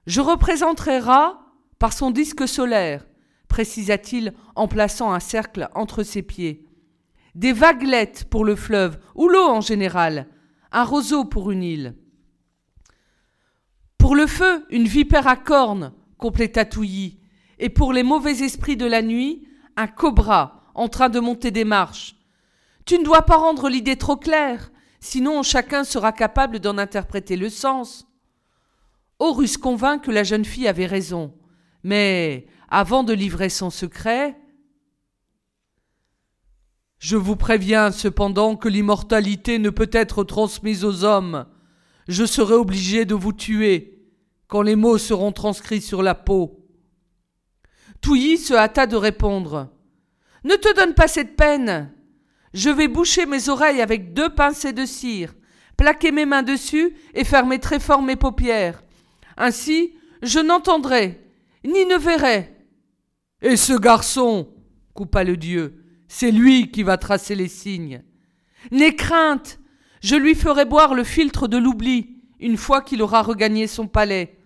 Je 0.06 0.20
représenterai 0.20 1.00
Ra 1.00 1.40
par 1.80 1.92
son 1.92 2.12
disque 2.12 2.46
solaire, 2.46 3.07
précisa-t-il 3.48 4.34
en 4.54 4.68
plaçant 4.68 5.12
un 5.12 5.20
cercle 5.20 5.68
entre 5.74 6.02
ses 6.02 6.22
pieds. 6.22 6.66
Des 7.34 7.52
vaguelettes 7.52 8.24
pour 8.24 8.44
le 8.44 8.56
fleuve, 8.56 8.98
ou 9.14 9.28
l'eau 9.28 9.48
en 9.48 9.60
général, 9.60 10.26
un 10.72 10.84
roseau 10.84 11.24
pour 11.24 11.50
une 11.50 11.62
île. 11.62 11.94
Pour 13.98 14.14
le 14.14 14.26
feu, 14.26 14.64
une 14.70 14.86
vipère 14.86 15.26
à 15.26 15.36
cornes, 15.36 15.92
compléta 16.18 16.64
Touilly, 16.64 17.18
et 17.58 17.68
pour 17.68 17.92
les 17.92 18.02
mauvais 18.02 18.42
esprits 18.42 18.76
de 18.76 18.86
la 18.86 19.02
nuit, 19.02 19.48
un 19.76 19.86
cobra 19.86 20.70
en 20.74 20.88
train 20.88 21.08
de 21.08 21.20
monter 21.20 21.50
des 21.50 21.64
marches. 21.64 22.16
Tu 22.86 22.98
ne 22.98 23.04
dois 23.04 23.22
pas 23.22 23.36
rendre 23.36 23.68
l'idée 23.68 23.96
trop 23.96 24.16
claire, 24.16 24.70
sinon 25.00 25.42
chacun 25.42 25.84
sera 25.84 26.12
capable 26.12 26.60
d'en 26.60 26.78
interpréter 26.78 27.36
le 27.36 27.50
sens. 27.50 28.06
Horus 29.18 29.56
convint 29.56 29.98
que 29.98 30.10
la 30.10 30.22
jeune 30.22 30.44
fille 30.44 30.68
avait 30.68 30.86
raison, 30.86 31.34
mais 31.82 32.46
avant 32.68 33.04
de 33.04 33.12
livrer 33.12 33.48
son 33.48 33.70
secret, 33.70 34.36
Je 37.00 37.16
vous 37.16 37.36
préviens 37.36 37.92
cependant 37.92 38.56
que 38.56 38.68
l'immortalité 38.68 39.60
ne 39.60 39.70
peut 39.70 39.90
être 39.92 40.24
transmise 40.24 40.84
aux 40.84 41.04
hommes. 41.04 41.46
Je 42.08 42.24
serai 42.24 42.54
obligé 42.54 43.04
de 43.04 43.14
vous 43.14 43.32
tuer 43.32 44.02
quand 44.48 44.62
les 44.62 44.74
mots 44.74 44.98
seront 44.98 45.30
transcrits 45.30 45.80
sur 45.80 46.02
la 46.02 46.16
peau. 46.16 46.66
Touilly 48.00 48.36
se 48.36 48.52
hâta 48.52 48.86
de 48.86 48.96
répondre. 48.96 49.70
Ne 50.42 50.56
te 50.56 50.74
donne 50.74 50.94
pas 50.94 51.06
cette 51.06 51.36
peine. 51.36 51.92
Je 52.52 52.70
vais 52.70 52.88
boucher 52.88 53.26
mes 53.26 53.48
oreilles 53.48 53.80
avec 53.80 54.12
deux 54.12 54.30
pincées 54.34 54.72
de 54.72 54.84
cire, 54.84 55.34
plaquer 55.76 56.10
mes 56.10 56.26
mains 56.26 56.42
dessus 56.42 56.96
et 57.14 57.24
fermer 57.24 57.60
très 57.60 57.78
fort 57.78 58.02
mes 58.02 58.16
paupières. 58.16 58.82
Ainsi, 59.36 59.92
je 60.22 60.40
n'entendrai, 60.40 61.20
ni 61.64 61.84
ne 61.84 61.96
verrai. 61.96 62.57
Et 63.42 63.56
ce 63.56 63.72
garçon, 63.72 64.48
coupa 64.94 65.24
le 65.24 65.36
dieu, 65.36 65.84
c'est 66.08 66.32
lui 66.32 66.70
qui 66.70 66.82
va 66.82 66.96
tracer 66.96 67.34
les 67.34 67.48
signes. 67.48 68.02
N'aie 68.72 68.96
crainte, 68.96 69.60
je 70.02 70.16
lui 70.16 70.34
ferai 70.34 70.64
boire 70.64 70.94
le 70.94 71.04
filtre 71.04 71.46
de 71.48 71.56
l'oubli 71.56 72.16
une 72.40 72.56
fois 72.56 72.82
qu'il 72.82 73.02
aura 73.02 73.22
regagné 73.22 73.66
son 73.66 73.86
palais. 73.86 74.38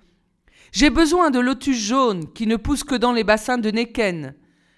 J'ai 0.72 0.90
besoin 0.90 1.30
de 1.30 1.38
lotus 1.38 1.76
jaunes 1.76 2.32
qui 2.32 2.46
ne 2.46 2.56
poussent 2.56 2.84
que 2.84 2.94
dans 2.94 3.12
les 3.12 3.24
bassins 3.24 3.58
de 3.58 3.70
Neken 3.70 4.34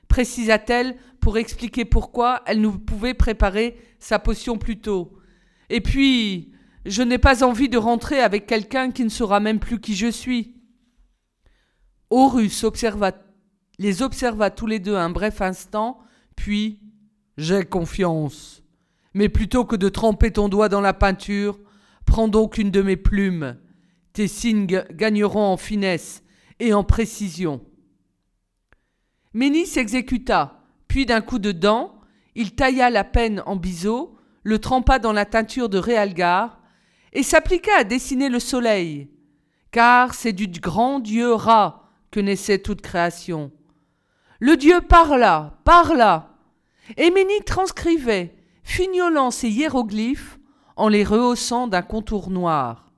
précisa-t-elle 0.08 0.96
pour 1.20 1.38
expliquer 1.38 1.84
pourquoi 1.84 2.42
elle 2.46 2.60
ne 2.60 2.68
pouvait 2.68 3.14
préparer 3.14 3.76
sa 3.98 4.18
potion 4.18 4.58
plus 4.58 4.80
tôt. 4.80 5.18
Et 5.70 5.80
puis, 5.80 6.52
je 6.84 7.02
n'ai 7.02 7.18
pas 7.18 7.42
envie 7.42 7.68
de 7.68 7.78
rentrer 7.78 8.20
avec 8.20 8.46
quelqu'un 8.46 8.90
qui 8.90 9.04
ne 9.04 9.08
saura 9.08 9.40
même 9.40 9.58
plus 9.58 9.80
qui 9.80 9.96
je 9.96 10.08
suis. 10.08 10.54
Horus 12.10 12.62
observa, 12.62 13.12
les 13.78 14.02
observa 14.02 14.50
tous 14.50 14.66
les 14.66 14.78
deux 14.78 14.96
un 14.96 15.10
bref 15.10 15.40
instant, 15.40 15.98
puis 16.36 16.80
J'ai 17.36 17.64
confiance. 17.64 18.62
Mais 19.12 19.28
plutôt 19.28 19.64
que 19.64 19.76
de 19.76 19.88
tremper 19.88 20.32
ton 20.32 20.48
doigt 20.48 20.68
dans 20.68 20.80
la 20.80 20.92
peinture, 20.92 21.58
prends 22.04 22.28
donc 22.28 22.58
une 22.58 22.70
de 22.70 22.82
mes 22.82 22.96
plumes. 22.96 23.56
Tes 24.12 24.28
signes 24.28 24.66
gagneront 24.92 25.52
en 25.52 25.56
finesse 25.56 26.22
et 26.60 26.72
en 26.72 26.84
précision. 26.84 27.60
Ménis 29.32 29.66
s'exécuta, 29.66 30.62
puis 30.86 31.06
d'un 31.06 31.20
coup 31.20 31.40
de 31.40 31.50
dent, 31.50 32.00
il 32.36 32.54
tailla 32.54 32.90
la 32.90 33.02
peine 33.02 33.42
en 33.46 33.56
biseau, 33.56 34.16
le 34.44 34.60
trempa 34.60 35.00
dans 35.00 35.12
la 35.12 35.24
teinture 35.24 35.68
de 35.68 35.78
réalgar, 35.78 36.60
et 37.12 37.24
s'appliqua 37.24 37.72
à 37.78 37.84
dessiner 37.84 38.28
le 38.28 38.38
soleil, 38.40 39.08
car 39.72 40.14
c'est 40.14 40.32
du 40.32 40.46
grand 40.46 41.00
Dieu 41.00 41.32
Ra 41.32 41.90
que 42.10 42.20
naissait 42.20 42.58
toute 42.58 42.80
création. 42.80 43.50
Le 44.44 44.58
Dieu 44.58 44.82
parla, 44.82 45.58
parla, 45.64 46.36
et 46.98 47.10
Ménie 47.10 47.42
transcrivait, 47.46 48.36
fignolant 48.62 49.30
ces 49.30 49.48
hiéroglyphes 49.48 50.38
en 50.76 50.88
les 50.88 51.02
rehaussant 51.02 51.66
d'un 51.66 51.80
contour 51.80 52.28
noir. 52.28 52.92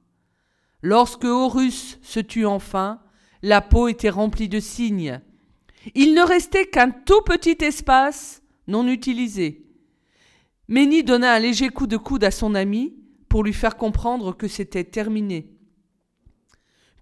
Lorsque 0.83 1.23
Horus 1.23 2.01
se 2.03 2.19
tut 2.19 2.47
enfin, 2.47 2.99
la 3.43 3.61
peau 3.61 3.87
était 3.87 4.11
remplie 4.11 4.49
de 4.49 4.59
signes. 4.59 5.21
Il 5.95 6.15
ne 6.15 6.23
restait 6.23 6.67
qu'un 6.67 6.91
tout 6.91 7.21
petit 7.25 7.59
espace 7.61 8.43
non 8.67 8.89
utilisé. 8.89 9.69
Ménie 10.67 11.05
donna 11.05 11.35
un 11.35 11.39
léger 11.39 11.69
coup 11.69 11.87
de 11.87 11.97
coude 11.97 12.25
à 12.25 12.33
son 12.33 12.57
ami 12.57 12.97
pour 13.29 13.45
lui 13.45 13.53
faire 13.53 13.77
comprendre 13.77 14.37
que 14.37 14.49
c'était 14.49 14.83
terminé. 14.83 15.49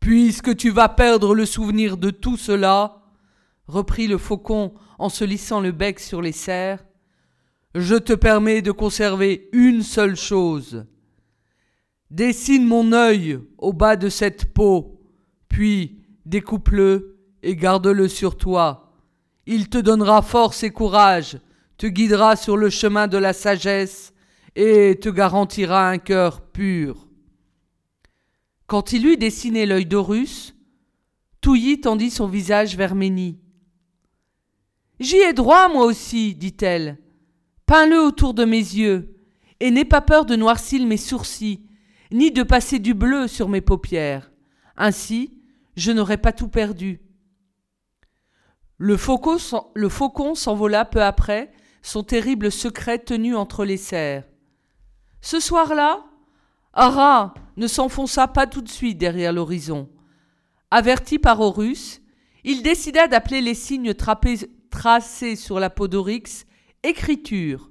Puisque 0.01 0.55
tu 0.55 0.69
vas 0.69 0.91
perdre 0.91 1.35
le 1.35 1.47
souvenir 1.47 1.97
de 1.97 2.11
tout 2.11 2.37
cela, 2.37 3.04
reprit 3.67 4.07
le 4.07 4.19
faucon 4.19 4.75
en 4.99 5.09
se 5.09 5.25
lissant 5.25 5.61
le 5.61 5.73
bec 5.73 6.01
sur 6.01 6.23
les 6.23 6.33
serres, 6.33 6.85
je 7.75 7.97
te 7.97 8.13
permets 8.13 8.63
de 8.63 8.71
conserver 8.71 9.49
une 9.53 9.83
seule 9.83 10.17
chose. 10.17 10.87
Dessine 12.11 12.67
mon 12.67 12.93
œil 12.93 13.41
au 13.59 13.73
bas 13.73 13.97
de 13.97 14.09
cette 14.09 14.53
peau, 14.53 15.01
puis 15.49 16.03
découpe-le 16.27 17.19
et 17.43 17.57
garde-le 17.57 18.09
sur 18.09 18.37
toi. 18.37 18.93
Il 19.47 19.69
te 19.69 19.79
donnera 19.79 20.23
force 20.23 20.63
et 20.63 20.71
courage, 20.71 21.39
te 21.77 21.87
guidera 21.87 22.37
sur 22.37 22.57
le 22.57 22.71
chemin 22.71 23.09
de 23.09 23.19
la 23.19 23.33
sagesse 23.33 24.13
et 24.55 24.99
te 25.01 25.09
garantira 25.09 25.89
un 25.89 25.99
cœur 25.99 26.41
pur. 26.41 27.09
Quand 28.67 28.93
il 28.93 29.07
eut 29.07 29.17
dessiné 29.17 29.67
l'œil 29.67 29.85
d'Horus, 29.85 30.55
Touilly 31.41 31.81
tendit 31.81 32.11
son 32.11 32.29
visage 32.29 32.77
vers 32.77 32.95
Ménie. 32.95 33.44
J'y 35.01 35.17
ai 35.17 35.33
droit, 35.33 35.69
moi 35.69 35.85
aussi, 35.85 36.35
dit-elle. 36.35 36.99
Peins-le 37.67 38.01
autour 38.01 38.35
de 38.35 38.45
mes 38.45 38.59
yeux, 38.59 39.17
et 39.61 39.71
n'aie 39.71 39.85
pas 39.85 40.01
peur 40.01 40.25
de 40.25 40.37
noircir 40.37 40.87
mes 40.87 40.97
sourcils, 40.97 41.67
ni 42.13 42.31
de 42.31 42.43
passer 42.43 42.79
du 42.79 42.95
bleu 42.95 43.27
sur 43.27 43.49
mes 43.49 43.61
paupières. 43.61 44.31
Ainsi, 44.77 45.39
je 45.77 45.93
n'aurai 45.93 46.17
pas 46.17 46.33
tout 46.33 46.49
perdu. 46.49 47.01
Le 48.77 48.97
faucon 48.97 50.35
s'envola 50.35 50.85
peu 50.85 51.03
après, 51.03 51.53
son 51.83 52.03
terrible 52.03 52.53
secret 52.53 52.99
tenu 52.99 53.35
entre 53.35 53.65
les 53.65 53.77
serres. 53.77 54.25
Ce 55.21 55.41
soir-là, 55.41 56.05
Ara 56.73 57.35
ne 57.57 57.67
s'enfonça 57.67 58.27
pas 58.27 58.47
tout 58.47 58.61
de 58.61 58.69
suite 58.69 58.99
derrière 58.99 59.33
l'horizon. 59.33 59.89
Averti 60.71 61.19
par 61.19 61.41
Horus, 61.41 62.01
il 62.43 62.63
décida 62.63 63.07
d'appeler 63.07 63.41
les 63.41 63.55
signes 63.55 63.95
tracés 64.75 65.37
sur 65.37 65.61
la 65.61 65.71
peau 65.71 65.87
d'Oryx 65.87 66.47
écriture, 66.83 67.71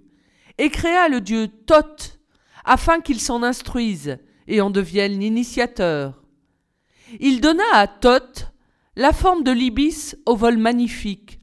et 0.57 0.69
créa 0.69 1.09
le 1.09 1.19
dieu 1.19 1.49
Thoth, 1.49 2.21
afin 2.63 3.01
qu'il 3.01 3.19
s'en 3.19 3.43
instruise 3.43 4.19
et 4.47 4.61
en 4.61 4.69
devienne 4.69 5.19
l'initiateur. 5.19 6.23
Il 7.19 7.41
donna 7.41 7.63
à 7.73 7.87
Thoth 7.87 8.53
la 8.95 9.11
forme 9.11 9.43
de 9.43 9.51
l'ibis 9.51 10.15
au 10.25 10.37
vol 10.37 10.57
magnifique, 10.57 11.41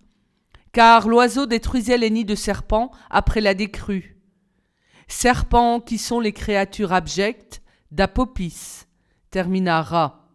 car 0.72 1.06
l'oiseau 1.06 1.44
détruisait 1.44 1.98
les 1.98 2.10
nids 2.10 2.24
de 2.24 2.34
serpents 2.34 2.90
après 3.10 3.42
la 3.42 3.52
décrue. 3.52 4.16
Serpents 5.08 5.80
qui 5.80 5.98
sont 5.98 6.20
les 6.20 6.32
créatures 6.32 6.94
abjectes 6.94 7.60
d'Apopis, 7.90 8.86
termina 9.30 9.82
Ra. 9.82 10.30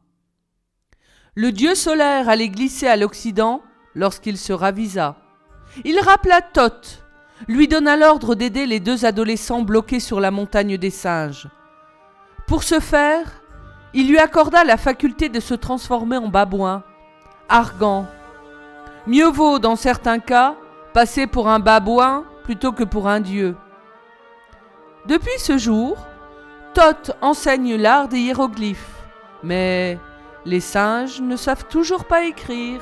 Le 1.33 1.51
dieu 1.51 1.73
solaire 1.73 2.29
allait 2.29 2.49
glisser 2.49 2.85
à 2.85 2.95
l'Occident 2.95 3.63
lorsqu'il 3.95 4.37
se 4.37 4.53
ravisa. 4.53 5.15
Il 5.83 5.99
rappela 5.99 6.41
Thoth, 6.41 7.03
lui 7.47 7.67
donna 7.67 7.97
l'ordre 7.97 8.35
d'aider 8.35 8.65
les 8.65 8.79
deux 8.79 9.05
adolescents 9.05 9.61
bloqués 9.61 9.99
sur 9.99 10.19
la 10.19 10.31
montagne 10.31 10.77
des 10.77 10.89
singes. 10.89 11.47
Pour 12.47 12.63
ce 12.63 12.79
faire, 12.79 13.41
il 13.93 14.09
lui 14.09 14.19
accorda 14.19 14.63
la 14.63 14.77
faculté 14.77 15.29
de 15.29 15.39
se 15.39 15.53
transformer 15.53 16.17
en 16.17 16.27
babouin, 16.27 16.83
argan. 17.49 18.05
Mieux 19.07 19.29
vaut, 19.29 19.59
dans 19.59 19.75
certains 19.75 20.19
cas, 20.19 20.55
passer 20.93 21.27
pour 21.27 21.47
un 21.47 21.59
babouin 21.59 22.25
plutôt 22.43 22.71
que 22.71 22.83
pour 22.83 23.07
un 23.07 23.19
dieu. 23.19 23.55
Depuis 25.07 25.39
ce 25.39 25.57
jour, 25.57 25.97
Thoth 26.73 27.11
enseigne 27.21 27.75
l'art 27.75 28.07
des 28.07 28.19
hiéroglyphes, 28.19 29.03
mais 29.43 29.99
les 30.45 30.59
singes 30.59 31.21
ne 31.21 31.35
savent 31.35 31.67
toujours 31.67 32.05
pas 32.05 32.23
écrire. 32.23 32.81